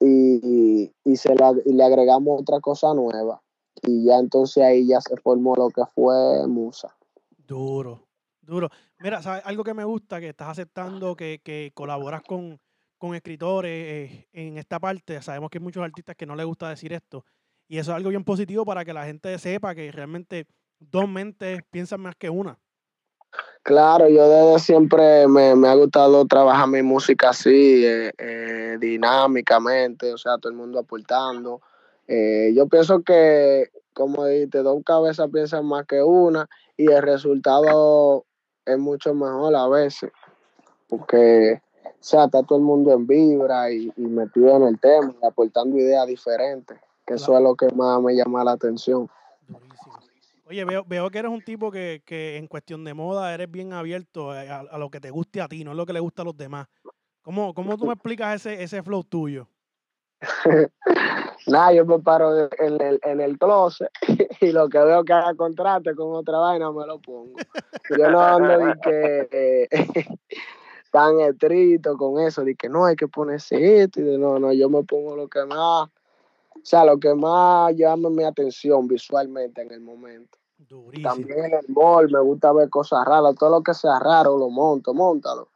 y, 0.00 0.84
y, 0.86 0.92
y 1.04 1.16
se 1.16 1.34
la- 1.34 1.54
y 1.64 1.72
le 1.72 1.84
agregamos 1.84 2.40
otra 2.42 2.60
cosa 2.60 2.92
nueva 2.94 3.40
y 3.82 4.04
ya 4.04 4.18
entonces 4.18 4.62
ahí 4.62 4.86
ya 4.86 5.00
se 5.00 5.16
formó 5.16 5.54
lo 5.56 5.70
que 5.70 5.82
fue 5.94 6.46
Musa. 6.46 6.94
Duro, 7.36 8.06
duro. 8.42 8.68
Mira, 8.98 9.22
¿sabes? 9.22 9.42
Algo 9.46 9.64
que 9.64 9.72
me 9.72 9.84
gusta, 9.84 10.20
que 10.20 10.28
estás 10.28 10.48
aceptando 10.48 11.16
que, 11.16 11.40
que 11.42 11.70
colaboras 11.74 12.22
con, 12.22 12.60
con 12.98 13.14
escritores 13.14 13.70
eh, 13.72 14.28
en 14.32 14.58
esta 14.58 14.78
parte. 14.78 15.22
Sabemos 15.22 15.48
que 15.48 15.58
hay 15.58 15.64
muchos 15.64 15.82
artistas 15.82 16.16
que 16.16 16.26
no 16.26 16.34
les 16.36 16.44
gusta 16.44 16.68
decir 16.68 16.92
esto. 16.92 17.24
Y 17.68 17.78
eso 17.78 17.92
es 17.92 17.96
algo 17.96 18.10
bien 18.10 18.24
positivo 18.24 18.64
para 18.64 18.84
que 18.84 18.94
la 18.94 19.04
gente 19.04 19.38
sepa 19.38 19.74
que 19.74 19.92
realmente 19.92 20.46
dos 20.80 21.08
mentes 21.08 21.60
piensan 21.70 22.00
más 22.00 22.16
que 22.16 22.30
una. 22.30 22.58
Claro, 23.62 24.08
yo 24.08 24.26
desde 24.26 24.58
siempre 24.60 25.28
me, 25.28 25.54
me 25.54 25.68
ha 25.68 25.74
gustado 25.74 26.24
trabajar 26.26 26.66
mi 26.68 26.82
música 26.82 27.30
así, 27.30 27.84
eh, 27.84 28.12
eh, 28.16 28.78
dinámicamente, 28.80 30.12
o 30.14 30.16
sea, 30.16 30.38
todo 30.38 30.50
el 30.50 30.56
mundo 30.56 30.78
aportando. 30.78 31.60
Eh, 32.06 32.52
yo 32.56 32.66
pienso 32.68 33.02
que, 33.02 33.68
como 33.92 34.24
dijiste, 34.24 34.62
dos 34.62 34.82
cabezas 34.84 35.28
piensan 35.30 35.66
más 35.66 35.84
que 35.86 36.02
una 36.02 36.48
y 36.78 36.90
el 36.90 37.02
resultado 37.02 38.24
es 38.64 38.78
mucho 38.78 39.12
mejor 39.12 39.54
a 39.54 39.68
veces, 39.68 40.10
porque, 40.88 41.60
o 41.84 41.90
sea, 42.00 42.24
está 42.24 42.42
todo 42.42 42.58
el 42.58 42.64
mundo 42.64 42.92
en 42.94 43.06
vibra 43.06 43.70
y, 43.70 43.92
y 43.94 44.02
metido 44.06 44.56
en 44.56 44.62
el 44.62 44.80
tema, 44.80 45.14
y 45.22 45.26
aportando 45.26 45.76
ideas 45.76 46.06
diferentes, 46.06 46.78
que 47.08 47.14
eso 47.14 47.36
es 47.36 47.42
lo 47.42 47.54
que 47.56 47.66
más 47.74 48.00
me 48.02 48.14
llama 48.14 48.44
la 48.44 48.52
atención. 48.52 49.08
Durísimo. 49.46 49.96
Oye, 50.46 50.64
veo, 50.64 50.84
veo 50.86 51.10
que 51.10 51.18
eres 51.18 51.30
un 51.30 51.42
tipo 51.42 51.70
que, 51.70 52.02
que 52.06 52.36
en 52.36 52.46
cuestión 52.46 52.84
de 52.84 52.94
moda 52.94 53.34
eres 53.34 53.50
bien 53.50 53.72
abierto 53.72 54.30
a, 54.30 54.40
a- 54.40 54.60
a 54.60 54.78
lo 54.78 54.90
que 54.90 55.00
te 55.00 55.10
guste 55.10 55.40
a 55.40 55.48
ti, 55.48 55.64
no 55.64 55.72
es 55.72 55.76
lo 55.76 55.84
que 55.86 55.92
le 55.92 56.00
gusta 56.00 56.22
a 56.22 56.24
los 56.24 56.36
demás. 56.36 56.66
¿Cómo, 57.22 57.52
cómo 57.52 57.76
tú 57.76 57.86
me 57.86 57.92
explicas 57.92 58.36
ese, 58.36 58.62
ese 58.62 58.82
flow 58.82 59.04
tuyo? 59.04 59.46
Nada, 61.46 61.72
yo 61.72 61.84
me 61.86 61.98
paro 61.98 62.48
en 62.58 62.80
el, 62.80 62.98
en 63.04 63.20
el 63.20 63.38
closet 63.38 63.90
y 64.40 64.52
lo 64.52 64.68
que 64.68 64.78
veo 64.78 65.04
que 65.04 65.12
haga 65.12 65.34
contraste 65.34 65.94
con 65.94 66.14
otra 66.14 66.38
vaina 66.38 66.70
me 66.72 66.86
lo 66.86 66.98
pongo. 66.98 67.36
Yo 67.96 68.10
no 68.10 68.20
ando 68.20 68.58
de 68.58 68.74
que 68.82 69.28
eh, 69.30 69.68
tan 70.92 71.20
estricto 71.20 71.96
con 71.96 72.20
eso, 72.20 72.42
de 72.44 72.54
que 72.54 72.68
no 72.68 72.84
hay 72.86 72.96
que 72.96 73.08
ponerse 73.08 73.82
esto 73.82 74.00
y 74.00 74.04
de 74.04 74.18
no, 74.18 74.38
no, 74.38 74.52
yo 74.52 74.68
me 74.70 74.82
pongo 74.84 75.14
lo 75.16 75.28
que 75.28 75.44
más, 75.44 75.88
sea, 76.68 76.84
lo 76.84 76.98
que 76.98 77.14
más 77.14 77.74
llama 77.74 78.10
mi 78.10 78.24
atención 78.24 78.86
visualmente 78.86 79.62
en 79.62 79.72
el 79.72 79.80
momento. 79.80 80.38
Durísimo. 80.58 81.10
También 81.10 81.44
en 81.46 81.54
el 81.54 81.64
mall 81.68 82.10
me 82.10 82.20
gusta 82.20 82.52
ver 82.52 82.68
cosas 82.68 83.04
raras, 83.06 83.34
todo 83.36 83.50
lo 83.50 83.62
que 83.62 83.72
sea 83.74 83.98
raro 83.98 84.36
lo 84.36 84.50
monto, 84.50 84.92
montalo. 84.92 85.48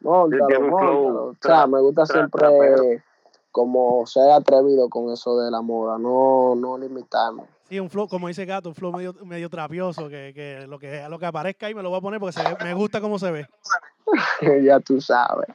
Flow 0.00 0.28
móntalo. 0.70 1.24
O 1.26 1.36
sea, 1.40 1.66
me 1.66 1.80
gusta 1.80 2.06
siempre 2.06 3.02
como 3.50 4.06
ser 4.06 4.30
atrevido 4.30 4.88
con 4.88 5.12
eso 5.12 5.38
de 5.38 5.50
la 5.50 5.62
moda, 5.62 5.98
no, 5.98 6.54
no 6.56 6.76
limitarme. 6.76 7.44
Sí, 7.68 7.78
un 7.80 7.88
flow, 7.88 8.08
como 8.08 8.28
dice 8.28 8.44
Gato, 8.44 8.68
un 8.68 8.74
flow 8.74 8.92
medio, 8.92 9.14
medio 9.24 9.48
trapioso, 9.48 10.08
que, 10.08 10.32
que 10.34 10.66
lo 10.66 10.78
que 10.78 11.06
lo 11.08 11.18
que 11.18 11.26
aparezca 11.26 11.66
ahí 11.66 11.74
me 11.74 11.82
lo 11.82 11.88
voy 11.88 11.98
a 11.98 12.02
poner 12.02 12.20
porque 12.20 12.32
se 12.32 12.42
ve- 12.42 12.56
me 12.62 12.74
gusta 12.74 13.00
cómo 13.00 13.18
se 13.18 13.30
ve. 13.30 13.46
ya 14.64 14.80
tú 14.80 15.00
sabes. 15.00 15.48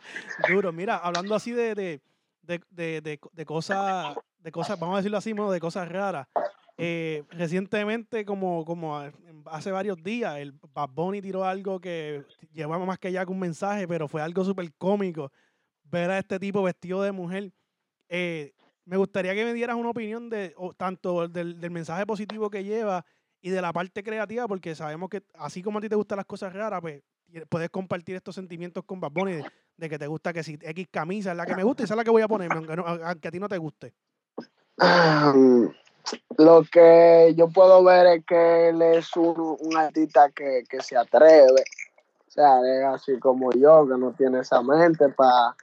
Duro. 0.47 0.71
Mira, 0.71 0.97
hablando 0.97 1.36
así 1.36 1.51
de, 1.51 1.75
de, 1.75 2.01
de, 2.43 2.62
de, 2.71 3.01
de- 3.01 3.19
de 3.32 3.45
cosas, 3.45 4.15
de 4.39 4.52
cosas, 4.52 4.80
vamos 4.80 4.95
a 4.95 4.97
decirlo 4.97 5.17
así, 5.17 5.34
de 5.34 5.60
cosas 5.60 5.88
raras. 5.89 6.28
eh, 6.78 7.23
recientemente, 7.32 8.23
como, 8.25 8.63
como 8.63 8.97
hace 9.45 9.71
varios 9.71 10.02
días, 10.02 10.38
el 10.38 10.54
Bad 10.73 10.89
Bunny 10.89 11.21
tiró 11.21 11.43
algo 11.43 11.80
que 11.80 12.23
llevaba 12.54 12.86
más 12.86 12.97
que 12.99 13.12
ya 13.12 13.25
que 13.25 13.32
un 13.32 13.39
mensaje, 13.39 13.88
pero 13.88 14.08
fue 14.08 14.21
algo 14.21 14.43
súper 14.45 14.71
cómico. 14.78 15.32
Ver 15.84 16.10
a 16.12 16.19
este 16.19 16.39
tipo 16.39 16.63
vestido 16.63 17.02
de 17.02 17.12
mujer. 17.12 17.52
Eh, 18.08 18.54
me 18.86 18.97
gustaría 18.97 19.34
que 19.36 19.43
me 19.43 19.54
dieras 19.54 19.75
una 19.75 19.89
opinión 19.89 20.30
de 20.30 20.56
tanto 20.78 21.28
del, 21.28 21.60
del 21.60 21.71
mensaje 21.71 22.06
positivo 22.06 22.49
que 22.49 22.63
lleva 22.63 23.06
y 23.41 23.49
de 23.49 23.62
la 23.62 23.73
parte 23.73 24.04
creativa, 24.04 24.47
porque 24.47 24.73
sabemos 24.75 25.10
que 25.10 25.21
así 25.36 25.62
como 25.62 25.80
a 25.80 25.82
ti 25.82 25.89
te 25.89 25.95
gustan 25.95 26.17
las 26.17 26.25
cosas 26.25 26.54
raras, 26.54 26.82
pues 26.82 27.02
puedes 27.49 27.69
compartir 27.69 28.15
estos 28.15 28.36
sentimientos 28.36 28.84
con 28.86 28.99
Bad 28.99 29.12
Bunny 29.12 29.41
de, 29.78 29.89
que 29.89 29.99
te 29.99 30.08
gusta 30.08 30.34
que 30.34 30.43
si 30.43 30.58
X 30.62 30.88
camisa 30.89 31.32
es 31.32 31.38
la 31.38 31.45
que 31.45 31.56
me 31.56 31.63
gusta 31.63 31.84
y 31.84 31.86
esa 31.86 31.93
es 31.93 31.97
la 31.97 32.04
que 32.04 32.10
voy 32.10 32.21
a 32.21 32.28
ponerme, 32.28 32.56
aunque, 32.58 32.75
no- 32.75 32.86
aunque 32.86 33.28
a 33.28 33.32
ti 33.32 33.39
no 33.39 33.47
te 33.47 33.58
guste. 33.58 33.93
Lo 36.38 36.63
que 36.72 37.34
yo 37.36 37.50
puedo 37.50 37.84
ver 37.84 38.08
es 38.08 38.26
que 38.26 38.70
él 38.70 38.82
es 38.82 39.15
un, 39.15 39.58
un 39.60 39.78
artista 39.78 40.30
que, 40.30 40.63
que 40.70 40.82
se 40.82 40.98
atreve. 40.98 41.63
O 42.28 42.32
sea, 42.32 42.60
es 42.62 42.86
así 42.86 43.20
como 43.20 43.52
yo, 43.52 43.88
que 43.88 43.98
no 43.98 44.12
tiene 44.12 44.39
esa 44.39 44.62
mente 44.62 45.10
para 45.10 45.56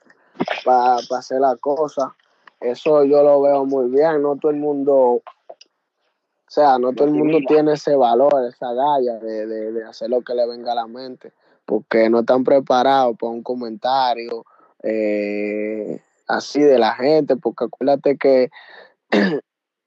pa, 0.65 0.99
pa 1.09 1.19
hacer 1.19 1.41
la 1.41 1.57
cosa. 1.57 2.15
Eso 2.61 3.05
yo 3.05 3.23
lo 3.23 3.41
veo 3.43 3.65
muy 3.65 3.89
bien. 3.91 4.23
No 4.23 4.37
todo 4.37 4.51
el 4.51 4.59
mundo, 4.59 4.95
o 4.97 5.23
sea, 6.49 6.79
no 6.79 6.93
todo 6.93 7.09
el 7.09 7.15
mundo 7.15 7.39
tiene 7.47 7.73
ese 7.75 7.97
valor, 7.97 8.45
esa 8.47 8.73
galla 8.73 9.19
de, 9.19 9.47
de, 9.47 9.73
de 9.73 9.85
hacer 9.85 10.11
lo 10.11 10.23
que 10.23 10.35
le 10.35 10.47
venga 10.47 10.73
a 10.73 10.77
la 10.77 10.87
mente, 10.87 11.33
porque 11.65 12.11
no 12.11 12.21
están 12.21 12.45
preparados 12.45 13.17
para 13.19 13.33
un 13.33 13.43
comentario 13.43 14.45
eh, 14.83 16.01
así 16.29 16.61
de 16.61 16.79
la 16.79 16.95
gente, 16.95 17.37
porque 17.37 17.65
acuérdate 17.65 18.17
que 18.17 18.51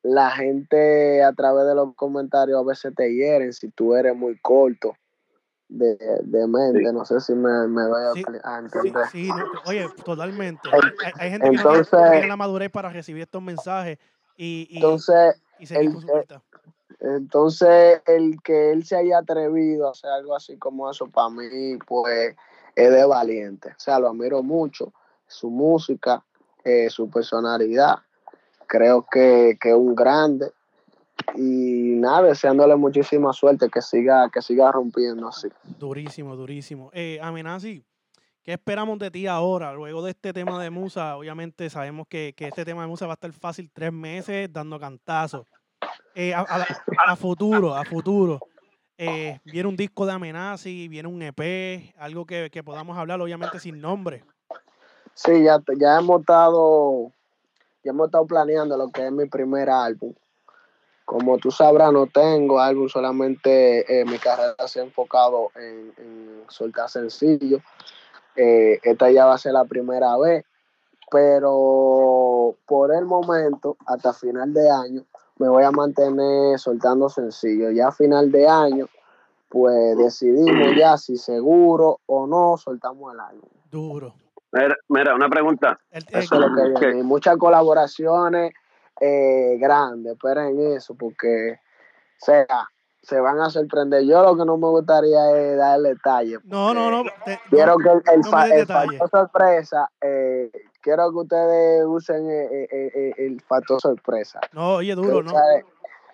la 0.04 0.32
gente 0.32 1.24
a 1.24 1.34
través 1.34 1.66
de 1.68 1.76
los 1.76 1.94
comentarios 1.96 2.60
a 2.60 2.64
veces 2.66 2.94
te 2.96 3.14
hieren 3.14 3.54
si 3.54 3.70
tú 3.70 3.94
eres 3.96 4.16
muy 4.16 4.38
corto 4.40 4.96
de, 5.68 5.96
de 6.24 6.48
mente. 6.48 6.80
Sí. 6.80 6.94
No 6.94 7.06
sé 7.06 7.20
si 7.20 7.34
me, 7.34 7.68
me 7.68 7.88
voy 7.88 8.02
a, 8.02 8.14
Sí, 8.14 8.24
a 8.44 8.60
Sí, 8.60 8.66
entender. 8.66 9.06
sí, 9.12 9.28
no, 9.28 9.46
oye, 9.66 9.88
totalmente. 10.04 10.70
Hay, 10.72 10.80
hay 11.20 11.30
gente 11.32 11.50
que 11.50 11.56
no 11.58 11.62
tiene- 11.64 11.78
Entonces- 11.80 12.28
la 12.28 12.36
madurez 12.38 12.70
para 12.72 12.90
recibir 12.90 13.22
estos 13.24 13.42
mensajes 13.42 13.98
y, 14.38 14.68
y, 14.70 14.78
Entonces, 14.78 15.42
y 15.60 15.66
seguir 15.68 15.88
el- 15.90 15.94
con 15.94 16.02
su. 16.02 16.42
Entonces, 17.02 18.02
el 18.08 18.42
que 18.44 18.72
él 18.72 18.86
se 18.86 18.98
haya 18.98 19.20
atrevido 19.20 19.88
a 19.88 19.92
hacer 19.92 20.10
algo 20.10 20.36
así 20.36 20.58
como 20.58 20.90
eso, 20.90 21.08
para 21.08 21.30
mí, 21.30 21.78
pues, 21.88 22.36
es 22.76 22.92
de 22.92 23.06
valiente. 23.06 23.70
O 23.70 23.80
sea, 23.80 24.00
lo 24.00 24.10
admiro 24.10 24.44
mucho. 24.44 24.92
Su 25.28 25.50
música, 25.50 26.26
eh, 26.64 26.90
su 26.90 27.10
personalidad. 27.10 28.00
Creo 28.70 29.04
que, 29.12 29.58
que 29.60 29.70
es 29.70 29.76
un 29.76 29.96
grande. 29.96 30.52
Y 31.36 31.96
nada, 31.96 32.22
deseándole 32.28 32.76
muchísima 32.76 33.34
suerte, 33.34 33.68
que 33.70 33.82
siga, 33.82 34.30
que 34.32 34.42
siga 34.44 34.72
rompiendo 34.72 35.28
así. 35.28 35.48
Durísimo, 35.80 36.36
durísimo. 36.36 36.92
Eh, 36.94 37.20
Amenazi, 37.22 37.84
¿qué 38.44 38.54
esperamos 38.54 39.00
de 39.00 39.10
ti 39.10 39.26
ahora? 39.26 39.74
Luego 39.74 40.04
de 40.04 40.12
este 40.12 40.32
tema 40.34 40.62
de 40.62 40.70
Musa, 40.70 41.18
obviamente 41.18 41.70
sabemos 41.72 42.08
que, 42.08 42.34
que 42.38 42.48
este 42.48 42.64
tema 42.64 42.84
de 42.84 42.88
Musa 42.88 43.08
va 43.08 43.14
a 43.14 43.16
estar 43.16 43.34
fácil 43.34 43.70
tres 43.74 43.92
meses 43.92 44.52
dando 44.54 44.80
cantazos. 44.80 45.48
Eh, 46.14 46.34
a, 46.34 46.42
a- 46.42 47.12
a 47.12 47.16
futuro, 47.16 47.74
a 47.76 47.84
futuro. 47.86 48.40
eh, 48.98 49.40
viene 49.46 49.68
un 49.68 49.76
disco 49.78 50.06
de 50.06 50.12
Amenazi, 50.14 50.88
viene 50.90 51.08
un 51.08 51.22
EP, 51.24 51.94
algo 51.98 52.26
que, 52.26 52.50
que 52.52 52.64
podamos 52.64 52.98
hablar, 52.98 53.20
obviamente 53.20 53.60
sin 53.60 53.82
nombre. 53.82 54.24
Sí, 55.16 55.44
ya, 55.44 55.60
ya 55.78 56.00
hemos 56.00 56.22
estado, 56.22 57.12
ya 57.84 57.92
hemos 57.92 58.08
estado 58.08 58.26
planeando 58.26 58.78
lo 58.78 58.90
que 58.90 59.06
es 59.06 59.12
mi 59.12 59.26
primer 59.26 59.70
álbum. 59.70 60.14
Como 61.06 61.38
tú 61.40 61.50
sabrás, 61.50 61.92
no 61.92 62.08
tengo 62.08 62.60
álbum, 62.60 62.88
solamente 62.88 64.02
eh, 64.02 64.06
mi 64.06 64.20
carrera 64.20 64.68
se 64.68 64.80
ha 64.80 64.84
enfocado 64.84 65.50
en, 65.56 66.44
soltar 66.50 66.90
sencillo. 66.90 67.60
Eh, 68.36 68.80
esta 68.84 69.10
ya 69.10 69.26
va 69.26 69.34
a 69.34 69.40
ser 69.40 69.54
la 69.54 69.66
primera 69.66 70.16
vez, 70.18 70.46
pero 71.10 72.56
por 72.68 72.94
el 72.94 73.06
momento, 73.06 73.76
hasta 73.88 74.14
final 74.14 74.54
de 74.54 74.70
año, 74.70 75.06
me 75.40 75.50
voy 75.50 75.64
a 75.64 75.72
mantener 75.72 76.60
soltando 76.60 77.10
sencillo. 77.10 77.72
Ya 77.72 77.88
a 77.88 77.92
final 77.92 78.32
de 78.32 78.48
año, 78.48 78.88
pues 79.50 79.98
decidimos 79.98 80.76
ya 80.78 80.96
si 80.98 81.18
seguro 81.18 82.02
o 82.06 82.28
no 82.28 82.56
soltamos 82.58 83.14
el 83.14 83.20
álbum. 83.20 83.50
Duro. 83.72 84.14
Mira, 84.52 84.76
mira, 84.88 85.16
una 85.16 85.30
pregunta. 85.30 85.80
El- 85.92 86.06
el- 86.12 86.24
Eso 86.24 86.36
es 86.36 86.42
lo 86.42 86.56
que 86.56 86.68
viene. 86.88 87.04
Muchas 87.04 87.38
colaboraciones 87.38 88.54
eh, 89.02 89.58
grandes, 89.60 90.14
esperen 90.14 90.60
eso, 90.74 90.94
porque 90.96 91.54
o 92.22 92.26
sea, 92.26 92.46
se 93.02 93.20
van 93.20 93.40
a 93.40 93.50
sorprender. 93.50 94.04
Yo 94.06 94.22
lo 94.24 94.36
que 94.36 94.44
no 94.44 94.58
me 94.58 94.68
gustaría 94.68 95.32
es 95.38 95.58
darle 95.58 95.90
detalle. 95.90 96.38
no, 96.44 96.74
no, 96.74 96.92
no. 96.92 97.04
te- 97.24 97.40
Quiero 97.50 97.78
que 97.78 97.90
el, 97.90 98.02
el, 98.14 98.20
no 98.22 98.30
fa- 98.32 98.48
el 98.48 98.66
factor 98.68 99.10
sorpresa, 99.10 99.90
eh, 100.02 100.52
quiero 100.82 101.10
que 101.12 101.18
ustedes 101.18 101.86
usen 101.86 102.30
eh, 102.30 102.48
eh, 102.52 102.68
eh, 102.72 102.92
eh, 102.94 103.14
el 103.18 103.42
factor 103.42 103.80
sorpresa. 103.82 104.40
No, 104.52 104.76
oye, 104.76 104.94
duro, 104.96 105.24
no. 105.24 105.32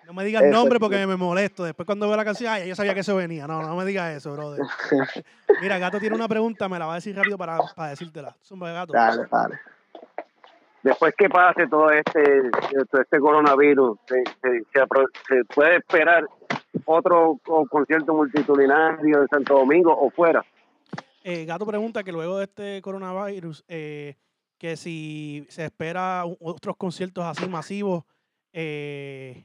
No 0.06 0.12
me 0.12 0.24
digas 0.24 0.44
nombre 0.44 0.78
porque 0.78 1.04
me 1.06 1.16
molesto. 1.16 1.64
Después 1.64 1.84
cuando 1.84 2.06
veo 2.06 2.16
la 2.16 2.24
canción, 2.24 2.52
ay, 2.52 2.68
yo 2.68 2.74
sabía 2.76 2.94
que 2.94 3.00
eso 3.00 3.16
venía. 3.16 3.46
No, 3.46 3.60
no 3.62 3.74
me 3.76 3.84
digas 3.84 4.16
eso, 4.16 4.32
brother. 4.32 4.60
Mira, 5.60 5.78
Gato 5.78 5.98
tiene 5.98 6.14
una 6.14 6.28
pregunta, 6.28 6.68
me 6.68 6.78
la 6.78 6.86
va 6.86 6.92
a 6.92 6.96
decir 6.96 7.16
rápido 7.16 7.36
para, 7.36 7.58
para 7.74 7.90
decírtela. 7.90 8.36
Zumba, 8.42 8.70
Gato. 8.72 8.92
dale, 8.92 9.26
dale. 9.30 9.58
Después 10.82 11.14
que 11.18 11.28
pase 11.28 11.66
todo 11.66 11.90
este, 11.90 12.50
todo 12.88 13.02
este 13.02 13.18
coronavirus, 13.18 13.98
se, 14.06 14.22
se- 14.40 14.64
se 15.28 15.44
puede 15.52 15.78
esperar 15.78 16.24
otro 16.84 17.40
co- 17.44 17.66
concierto 17.66 18.14
multitudinario 18.14 19.22
en 19.22 19.28
Santo 19.28 19.54
Domingo 19.54 19.92
o 19.98 20.10
fuera. 20.10 20.44
Eh, 21.24 21.44
Gato 21.44 21.66
pregunta 21.66 22.04
que 22.04 22.12
luego 22.12 22.38
de 22.38 22.44
este 22.44 22.80
coronavirus, 22.82 23.64
eh, 23.66 24.14
que 24.58 24.76
si 24.76 25.44
se 25.48 25.64
espera 25.64 26.22
otros 26.38 26.76
conciertos 26.76 27.24
así 27.24 27.48
masivos, 27.48 28.04
eh, 28.58 29.44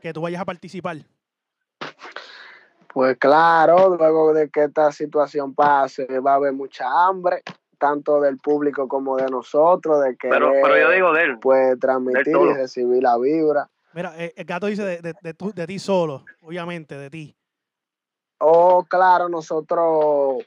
que 0.00 0.12
tú 0.12 0.20
vayas 0.20 0.40
a 0.40 0.44
participar. 0.44 0.98
Pues 2.94 3.18
claro, 3.18 3.96
luego 3.96 4.32
de 4.32 4.48
que 4.48 4.64
esta 4.64 4.90
situación 4.92 5.52
pase, 5.54 6.06
va 6.20 6.32
a 6.32 6.34
haber 6.36 6.52
mucha 6.52 6.86
hambre, 7.06 7.42
tanto 7.78 8.20
del 8.20 8.38
público 8.38 8.86
como 8.88 9.16
de 9.16 9.26
nosotros, 9.28 10.02
de 10.04 10.16
que 10.16 10.28
Pero, 10.28 10.52
pero 10.62 10.78
yo 10.78 10.90
digo 10.90 11.12
de 11.12 11.24
él. 11.24 11.38
pues 11.40 11.78
transmitir 11.78 12.36
y 12.36 12.54
recibir 12.54 13.02
la 13.02 13.18
vibra. 13.18 13.68
Mira, 13.92 14.14
eh, 14.16 14.32
el 14.36 14.44
Gato 14.44 14.66
dice 14.66 14.82
de, 14.84 15.02
de, 15.02 15.14
de 15.20 15.34
tú- 15.34 15.52
de 15.52 15.66
ti 15.66 15.78
solo, 15.78 16.24
obviamente, 16.40 16.96
de 16.96 17.10
ti. 17.10 17.36
Oh, 18.38 18.84
claro, 18.88 19.28
nosotros 19.28 20.44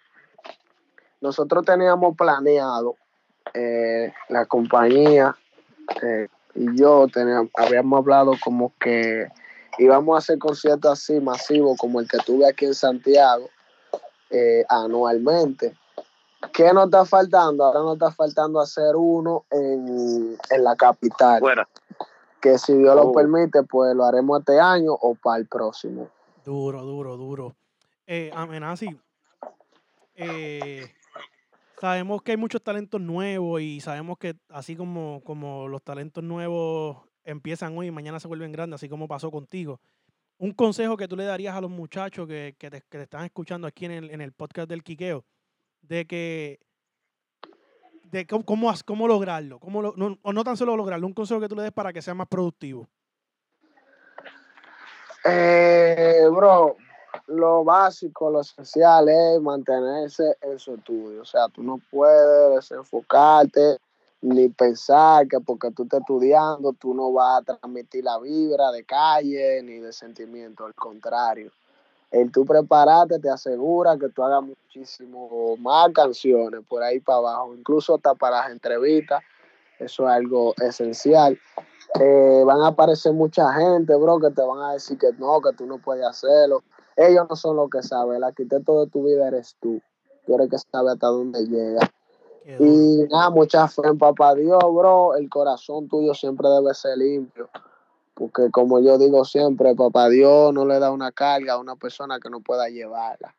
nosotros 1.22 1.66
teníamos 1.66 2.16
planeado 2.16 2.96
eh, 3.54 4.14
la 4.30 4.46
compañía 4.46 5.36
eh, 6.02 6.28
y 6.56 6.76
yo 6.78 7.08
teníamos, 7.14 7.52
habíamos 7.56 8.00
hablado 8.00 8.34
como 8.44 8.74
que 8.80 9.28
íbamos 9.78 10.16
a 10.16 10.18
hacer 10.20 10.40
conciertos 10.40 10.92
así 10.92 11.20
masivos 11.20 11.78
como 11.78 12.00
el 12.00 12.08
que 12.08 12.18
tuve 12.20 12.48
aquí 12.48 12.66
en 12.66 12.74
Santiago 12.76 13.50
eh, 14.30 14.66
anualmente. 14.70 15.76
¿Qué 16.54 16.72
nos 16.74 16.86
está 16.86 17.06
faltando? 17.06 17.66
Ahora 17.66 17.80
nos 17.80 17.94
está 17.94 18.12
faltando 18.12 18.60
hacer 18.62 18.96
uno 18.96 19.46
en, 19.52 20.38
en 20.50 20.64
la 20.64 20.76
capital, 20.76 21.40
Fuera. 21.40 21.68
que 22.42 22.58
si 22.58 22.74
Dios 22.76 22.96
lo 22.96 23.08
Oh. 23.10 23.12
permite, 23.14 23.64
pues 23.64 23.94
lo 23.96 24.06
haremos 24.06 24.40
este 24.40 24.60
año 24.60 24.94
o 24.94 25.16
para 25.16 25.38
el 25.38 25.48
próximo. 25.48 26.10
Duro, 26.46 26.82
duro, 26.84 27.18
duro. 27.18 27.56
Eh, 28.08 28.32
Amenazi, 28.34 28.98
eh, 30.16 30.92
sabemos 31.80 32.22
que 32.22 32.32
hay 32.32 32.38
muchos 32.38 32.62
talentos 32.62 33.00
nuevos 33.00 33.62
y 33.62 33.80
sabemos 33.80 34.18
que 34.18 34.36
así 34.50 34.76
como, 34.76 35.22
como 35.24 35.68
los 35.68 35.82
talentos 35.84 36.24
nuevos 36.24 36.98
empiezan 37.24 37.78
hoy 37.78 37.88
y 37.88 37.92
mañana 37.92 38.20
se 38.20 38.28
vuelven 38.28 38.52
grandes, 38.52 38.76
así 38.76 38.90
como 38.90 39.08
pasó 39.08 39.32
contigo. 39.32 39.80
Un 40.38 40.52
consejo 40.54 40.98
que 40.98 41.08
tú 41.08 41.16
le 41.16 41.26
darías 41.26 41.56
a 41.56 41.62
los 41.62 41.70
muchachos 41.70 42.28
que, 42.28 42.56
que 42.58 42.70
te, 42.70 42.82
que 42.82 42.98
te 42.98 43.04
están 43.04 43.26
escuchando 43.26 43.68
aquí 43.68 43.86
en 43.86 43.92
el, 43.92 44.12
en 44.12 44.22
el 44.22 44.32
podcast 44.32 44.70
del 44.70 44.84
Quiqueo, 44.84 45.26
de 45.82 46.06
que 46.06 46.60
de 48.04 48.26
cómo, 48.26 48.44
cómo, 48.44 48.74
cómo 48.86 49.08
lograrlo, 49.08 49.60
cómo 49.60 49.82
no, 49.82 50.18
o 50.22 50.34
no 50.34 50.44
tan 50.44 50.58
solo 50.58 50.76
lograrlo, 50.76 51.06
un 51.06 51.14
consejo 51.14 51.40
que 51.40 51.48
tú 51.48 51.56
le 51.56 51.64
des 51.64 51.72
para 51.72 51.94
que 51.94 52.02
sea 52.02 52.14
más 52.14 52.28
productivo. 52.28 52.88
Eh, 55.26 56.24
bro, 56.32 56.78
lo 57.28 57.64
básico, 57.64 58.30
lo 58.30 58.42
esencial 58.42 59.10
es 59.10 59.42
mantenerse 59.42 60.38
en 60.42 60.60
su 60.60 60.76
estudio. 60.76 61.22
O 61.22 61.26
sea, 61.26 61.48
tú 61.50 61.64
no 61.64 61.80
puedes 61.92 62.56
desenfocarte 62.56 63.78
ni 64.22 64.50
pensar 64.50 65.28
que 65.28 65.40
porque 65.40 65.72
tú 65.72 65.84
estás 65.84 66.02
estudiando, 66.02 66.74
tú 66.74 66.94
no 66.94 67.12
vas 67.12 67.42
a 67.42 67.58
transmitir 67.58 68.04
la 68.04 68.20
vibra 68.20 68.72
de 68.72 68.84
calle 68.84 69.62
ni 69.64 69.80
de 69.80 69.94
sentimiento. 69.94 70.66
Al 70.66 70.76
contrario, 70.76 71.52
el 72.12 72.32
tú 72.32 72.46
prepararte 72.46 73.20
te 73.20 73.30
asegura 73.30 73.98
que 73.98 74.10
tú 74.10 74.24
hagas 74.24 74.44
muchísimo 74.44 75.56
más 75.58 75.92
canciones 75.94 76.62
por 76.68 76.84
ahí 76.84 77.00
para 77.00 77.20
abajo, 77.20 77.56
incluso 77.56 77.96
hasta 77.96 78.14
para 78.16 78.42
las 78.42 78.52
entrevistas. 78.52 79.24
Eso 79.80 80.10
es 80.10 80.14
algo 80.14 80.54
esencial 80.58 81.40
eh, 82.00 82.44
van 82.46 82.62
a 82.62 82.68
aparecer 82.68 83.14
mucha 83.14 83.52
gente, 83.54 83.96
bro, 83.96 84.20
que 84.20 84.30
te 84.30 84.42
van 84.42 84.62
a 84.62 84.74
decir 84.74 84.98
que 84.98 85.12
no, 85.18 85.42
que 85.42 85.54
tú 85.54 85.66
no 85.66 85.80
puedes 85.80 86.06
hacerlo. 86.06 86.64
Ellos 87.00 87.28
no 87.30 87.36
son 87.38 87.56
los 87.56 87.70
que 87.70 87.82
saben, 87.82 88.18
el 88.18 88.24
arquitecto 88.26 88.84
de 88.84 88.92
tu 88.92 89.06
vida 89.06 89.30
eres 89.30 89.56
tú. 89.62 89.82
Tú 90.26 90.36
eres 90.36 90.46
el 90.46 90.52
que 90.52 90.58
sabe 90.58 90.92
hasta 90.92 91.08
dónde 91.08 91.46
llega. 91.46 91.80
Qué 92.44 92.58
duro. 92.58 92.70
Y 92.70 93.08
nada, 93.10 93.30
mucha 93.30 93.70
fe 93.70 93.84
en 93.86 93.98
papá 93.98 94.36
Dios, 94.36 94.60
bro. 94.60 95.16
El 95.16 95.30
corazón 95.30 95.88
tuyo 95.88 96.14
siempre 96.14 96.50
debe 96.50 96.74
ser 96.74 96.98
limpio. 96.98 97.50
Porque 98.16 98.52
como 98.52 98.82
yo 98.82 98.98
digo 98.98 99.24
siempre, 99.24 99.76
papá 99.76 100.10
Dios 100.10 100.54
no 100.54 100.66
le 100.66 100.78
da 100.80 100.92
una 100.92 101.14
carga 101.14 101.54
a 101.54 101.58
una 101.58 101.78
persona 101.78 102.20
que 102.20 102.30
no 102.30 102.42
pueda 102.42 102.68
llevarla. 102.68 103.34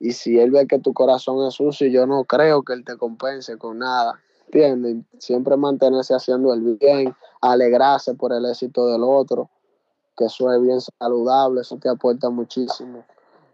Y 0.00 0.10
si 0.10 0.40
él 0.40 0.50
ve 0.50 0.66
que 0.66 0.80
tu 0.80 0.92
corazón 0.92 1.46
es 1.46 1.54
sucio, 1.54 1.86
yo 1.86 2.08
no 2.08 2.24
creo 2.24 2.64
que 2.64 2.72
él 2.72 2.84
te 2.84 2.96
compense 2.96 3.56
con 3.56 3.78
nada. 3.78 4.20
¿Entiendes? 4.46 5.04
Siempre 5.18 5.56
mantenerse 5.56 6.12
haciendo 6.12 6.52
el 6.52 6.76
bien, 6.76 7.14
alegrarse 7.40 8.14
por 8.14 8.32
el 8.32 8.46
éxito 8.46 8.88
del 8.88 9.04
otro, 9.04 9.48
que 10.16 10.26
eso 10.26 10.52
es 10.52 10.62
bien 10.62 10.80
saludable, 10.80 11.60
eso 11.60 11.76
te 11.76 11.88
aporta 11.88 12.30
muchísimo. 12.30 13.04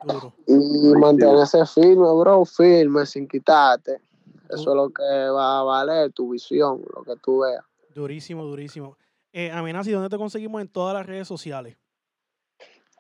Duro. 0.04 0.32
Y 0.46 0.54
mantenerse 0.98 1.64
firme, 1.66 2.12
bro, 2.14 2.44
firme, 2.44 3.06
sin 3.06 3.26
quitarte. 3.26 4.00
Eso 4.48 4.70
es 4.70 4.76
lo 4.76 4.90
que 4.90 5.02
va 5.02 5.60
a 5.60 5.62
valer, 5.64 6.12
tu 6.12 6.30
visión, 6.30 6.82
lo 6.94 7.02
que 7.02 7.16
tú 7.16 7.40
veas. 7.40 7.64
Durísimo, 7.94 8.44
durísimo. 8.44 8.96
Eh, 9.32 9.50
Amenazi, 9.50 9.90
¿dónde 9.90 10.08
te 10.08 10.18
conseguimos 10.18 10.60
en 10.60 10.68
todas 10.68 10.94
las 10.94 11.06
redes 11.06 11.26
sociales? 11.26 11.76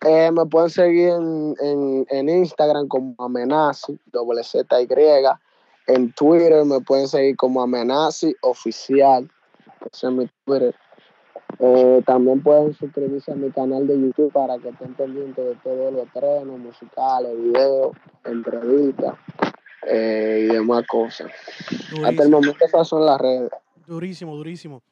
Eh, 0.04 0.30
me 0.30 0.44
pueden 0.46 0.70
seguir 0.70 1.10
en, 1.10 1.54
en, 1.60 2.06
en 2.10 2.28
Instagram 2.28 2.88
como 2.88 3.14
Amenazi, 3.18 3.98
doble 4.06 4.42
Z 4.42 4.82
Y. 4.82 4.88
En 5.86 6.12
Twitter 6.12 6.64
me 6.64 6.80
pueden 6.80 7.08
seguir 7.08 7.36
como 7.36 7.62
Amenazi 7.62 8.34
Oficial. 8.42 9.30
Ese 9.92 10.06
es 10.08 10.12
mi 10.12 10.28
Twitter. 10.44 10.74
Eh, 11.58 12.02
también 12.04 12.42
pueden 12.42 12.74
suscribirse 12.74 13.32
a 13.32 13.34
mi 13.34 13.50
canal 13.50 13.86
de 13.86 13.98
YouTube 13.98 14.30
para 14.32 14.58
que 14.58 14.68
estén 14.68 14.94
pendientes 14.94 15.42
de 15.42 15.54
todos 15.56 15.92
los 15.92 16.06
estrenos 16.06 16.58
musicales, 16.58 17.34
videos, 17.34 17.96
entrevistas 18.24 19.14
eh, 19.86 20.48
y 20.50 20.54
demás 20.54 20.86
cosas. 20.86 21.30
Hasta 22.04 22.22
el 22.22 22.30
momento 22.30 22.62
esas 22.62 22.86
son 22.86 23.06
las 23.06 23.18
redes. 23.18 23.50
durísimo, 23.86 24.36
durísimo. 24.36 24.82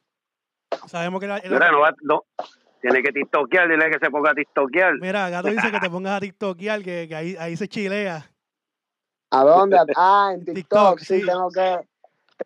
Sabemos 0.87 1.21
que 1.21 1.27
la, 1.27 1.41
Mira, 1.45 1.71
no 1.71 1.81
va, 1.81 1.95
no, 2.03 2.25
Tiene 2.81 3.03
que 3.03 3.13
tiktokear, 3.13 3.69
dile 3.69 3.91
que 3.91 3.99
se 3.99 4.11
ponga 4.11 4.31
a 4.31 4.35
tiktokear. 4.35 4.95
Mira, 5.01 5.29
Gato 5.29 5.49
dice 5.49 5.71
que 5.71 5.81
te 5.81 5.91
pongas 5.91 6.17
a 6.17 6.21
TikTokear, 6.21 6.83
que, 6.83 7.07
que 7.09 7.15
ahí, 7.15 7.37
ahí 7.39 7.57
se 7.57 7.69
chilea. 7.69 8.31
¿A 9.31 9.45
dónde? 9.45 9.77
Ah, 9.97 10.31
en 10.33 10.45
TikTok, 10.47 10.55
TikTok, 10.55 10.99
sí, 11.01 11.21
sí. 11.21 11.27
tengo 11.27 11.51
que 11.51 11.81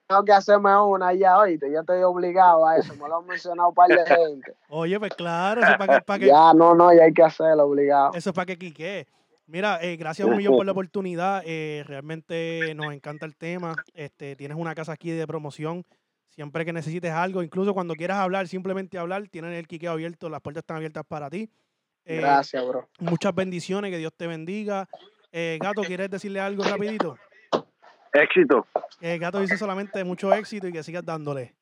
tengo 0.06 0.24
que 0.24 0.32
hacerme 0.32 0.76
una 0.80 1.12
ya, 1.14 1.38
oíste, 1.38 1.70
yo 1.72 1.80
estoy 1.80 2.02
obligado 2.02 2.66
a 2.66 2.76
eso, 2.76 2.94
me 2.94 3.08
lo 3.08 3.18
han 3.18 3.26
mencionado 3.26 3.70
un 3.70 3.74
par 3.74 3.88
de 3.88 4.04
gente. 4.04 4.54
Oye, 4.68 4.98
pues 4.98 5.14
claro, 5.14 5.62
eso 5.62 5.72
es 5.72 6.04
para 6.04 6.18
que, 6.18 6.26
Ya, 6.26 6.52
no, 6.54 6.74
no, 6.74 6.92
ya 6.94 7.04
hay 7.04 7.12
que 7.12 7.22
hacerlo, 7.22 7.64
obligado. 7.64 8.12
eso 8.14 8.30
es 8.30 8.34
para 8.34 8.46
que 8.46 8.58
quique. 8.58 9.06
Mira, 9.46 9.78
eh, 9.82 9.96
gracias 9.96 10.28
un 10.28 10.36
millón 10.36 10.56
por 10.56 10.66
la 10.66 10.72
oportunidad. 10.72 11.42
eh, 11.46 11.82
realmente 11.86 12.74
nos 12.76 12.92
encanta 12.92 13.24
el 13.24 13.34
tema. 13.34 13.74
Este, 13.94 14.36
tienes 14.36 14.58
una 14.58 14.74
casa 14.74 14.92
aquí 14.92 15.10
de 15.10 15.26
promoción. 15.26 15.86
Siempre 16.28 16.64
que 16.66 16.72
necesites 16.72 17.10
algo, 17.10 17.42
incluso 17.42 17.72
cuando 17.72 17.94
quieras 17.94 18.18
hablar, 18.18 18.46
simplemente 18.46 18.98
hablar, 18.98 19.26
tienen 19.28 19.52
el 19.54 19.66
quiqueo 19.66 19.90
abierto, 19.92 20.28
las 20.28 20.42
puertas 20.42 20.62
están 20.62 20.76
abiertas 20.76 21.04
para 21.08 21.30
ti. 21.30 21.50
Eh, 22.04 22.18
Gracias, 22.18 22.64
bro. 22.66 22.88
muchas 23.00 23.34
bendiciones, 23.34 23.90
que 23.90 23.98
Dios 23.98 24.12
te 24.16 24.26
bendiga. 24.26 24.86
Eh, 25.32 25.58
Gato, 25.60 25.82
¿quieres 25.82 26.10
decirle 26.10 26.40
algo 26.40 26.62
rapidito? 26.62 27.16
Éxito. 28.12 28.66
Eh, 29.00 29.18
Gato 29.18 29.38
dice 29.40 29.56
solamente 29.56 30.02
mucho 30.04 30.32
éxito 30.32 30.66
y 30.66 30.72
que 30.72 30.82
sigas 30.82 31.04
dándole. 31.04 31.54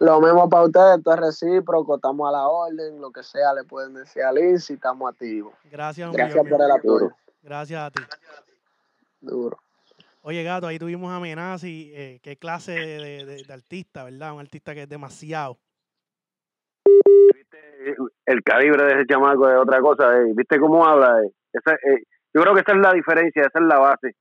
Lo 0.00 0.20
mismo 0.20 0.48
para 0.50 0.64
ustedes, 0.64 0.98
esto 0.98 1.14
es 1.14 1.20
recíproco, 1.20 1.96
estamos 1.96 2.28
a 2.28 2.32
la 2.32 2.46
orden, 2.46 3.00
lo 3.00 3.10
que 3.10 3.22
sea 3.22 3.54
le 3.54 3.64
pueden 3.64 3.94
decir 3.94 4.22
a 4.22 4.30
Liz 4.32 4.68
y 4.70 4.74
estamos 4.74 5.10
activos. 5.10 5.54
Gracias, 5.64 6.12
Gracias 6.12 6.46
por 6.48 6.60
el 6.62 6.70
apoyo. 6.70 7.10
Gracias 7.42 7.80
a 7.80 7.90
ti. 7.90 8.00
Duro. 9.20 9.56
Oye, 10.22 10.42
Gato, 10.42 10.66
ahí 10.66 10.78
tuvimos 10.78 11.10
a 11.12 11.20
Menazzi. 11.20 11.90
eh, 11.94 12.20
qué 12.22 12.36
clase 12.36 12.72
de, 12.72 13.24
de- 13.24 13.44
de 13.44 13.52
artista, 13.52 14.04
¿verdad? 14.04 14.34
Un 14.34 14.40
artista 14.40 14.74
que 14.74 14.82
es 14.82 14.88
demasiado. 14.88 15.56
¿Viste? 17.34 17.96
El 18.26 18.42
calibre 18.42 18.84
de 18.84 18.92
ese 18.94 19.06
chamaco 19.06 19.48
es 19.48 19.56
otra 19.58 19.80
cosa. 19.80 20.18
eh. 20.18 20.32
¿Viste 20.34 20.58
cómo 20.58 20.84
habla? 20.84 21.22
eh? 21.24 21.30
Esa, 21.52 21.74
eh, 21.74 22.02
yo 22.34 22.42
creo 22.42 22.54
que 22.54 22.60
esa 22.60 22.72
es 22.72 22.78
la 22.78 22.92
diferencia, 22.92 23.42
esa 23.42 23.58
es 23.58 23.64
la 23.64 23.78
base. 23.78 24.14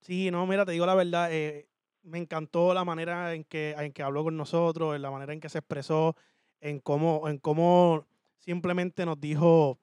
Sí, 0.00 0.30
no, 0.30 0.46
mira, 0.46 0.64
te 0.64 0.72
digo 0.72 0.86
la 0.86 0.94
verdad, 0.94 1.32
eh, 1.32 1.68
me 2.02 2.18
encantó 2.18 2.72
la 2.74 2.84
manera 2.84 3.34
en 3.34 3.44
que, 3.44 3.72
en 3.72 3.92
que 3.92 4.02
habló 4.02 4.24
con 4.24 4.36
nosotros, 4.36 4.94
en 4.96 5.02
la 5.02 5.10
manera 5.10 5.32
en 5.32 5.40
que 5.40 5.48
se 5.48 5.58
expresó, 5.58 6.16
en 6.60 6.80
cómo, 6.80 7.28
en 7.28 7.38
cómo 7.38 8.06
simplemente 8.38 9.04
nos 9.04 9.20
dijo 9.20 9.78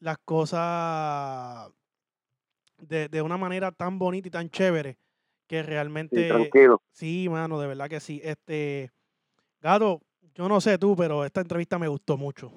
las 0.00 0.18
cosas 0.18 1.72
de, 2.78 3.08
de 3.08 3.22
una 3.22 3.36
manera 3.36 3.72
tan 3.72 3.98
bonita 3.98 4.28
y 4.28 4.30
tan 4.30 4.50
chévere 4.50 4.98
que 5.46 5.62
Sí, 5.62 5.66
realmente, 5.68 6.28
tranquilo. 6.28 6.82
sí, 6.92 7.28
mano, 7.28 7.60
de 7.60 7.66
verdad 7.66 7.88
que 7.88 8.00
sí. 8.00 8.20
Este, 8.22 8.90
Gato, 9.60 10.02
yo 10.34 10.48
no 10.48 10.60
sé 10.60 10.78
tú, 10.78 10.96
pero 10.96 11.24
esta 11.24 11.40
entrevista 11.40 11.78
me 11.78 11.88
gustó 11.88 12.16
mucho. 12.16 12.52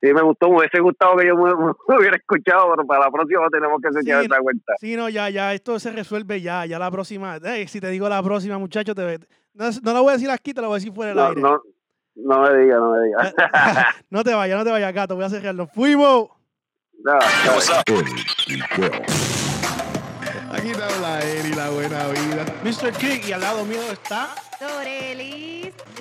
Sí, 0.00 0.12
me 0.14 0.22
gustó, 0.22 0.48
me 0.48 0.58
hubiese 0.58 0.78
gustado 0.80 1.16
que 1.16 1.26
yo 1.26 1.34
me, 1.36 1.52
me 1.88 1.98
hubiera 1.98 2.16
escuchado, 2.16 2.70
pero 2.74 2.86
para 2.86 3.06
la 3.06 3.10
próxima 3.10 3.48
tenemos 3.50 3.80
que 3.80 3.88
enseñar 3.88 4.20
Sí, 4.20 4.26
esa 4.30 4.40
cuenta. 4.40 4.72
Sí, 4.78 4.96
no, 4.96 5.08
ya, 5.08 5.28
ya, 5.30 5.52
esto 5.54 5.78
se 5.80 5.90
resuelve 5.90 6.40
ya, 6.40 6.64
ya 6.66 6.78
la 6.78 6.90
próxima. 6.90 7.36
Ey, 7.44 7.66
si 7.66 7.80
te 7.80 7.88
digo 7.90 8.08
la 8.08 8.22
próxima, 8.22 8.58
muchacho, 8.58 8.94
te, 8.94 9.18
no, 9.54 9.70
no 9.82 9.92
la 9.92 10.00
voy 10.00 10.10
a 10.10 10.12
decir 10.12 10.30
aquí, 10.30 10.54
te 10.54 10.60
la 10.60 10.68
voy 10.68 10.76
a 10.76 10.78
decir 10.78 10.92
fuera 10.92 11.10
del 11.10 11.16
No, 11.16 11.26
aire. 11.28 11.40
no, 11.40 11.62
no 12.14 12.40
me 12.42 12.58
digas, 12.58 12.78
no 12.78 12.90
me 12.92 13.06
digas. 13.06 13.34
No 14.10 14.22
te 14.24 14.34
vayas, 14.34 14.56
no 14.58 14.64
te 14.64 14.70
vayas, 14.70 14.92
gato, 14.94 15.16
voy 15.16 15.24
a 15.24 15.30
cerrarlo. 15.30 15.66
¡Fuimos! 15.66 16.28
No. 17.04 17.18
Aquí 20.50 20.72
te 20.72 20.82
habla 20.82 21.20
Eri, 21.22 21.52
la 21.54 21.70
buena 21.70 22.06
vida. 22.08 22.44
Mr. 22.64 22.92
King, 22.98 23.20
y 23.28 23.32
al 23.32 23.40
lado 23.40 23.64
mío 23.64 23.80
está 23.92 24.30
Dorelis. 24.60 25.72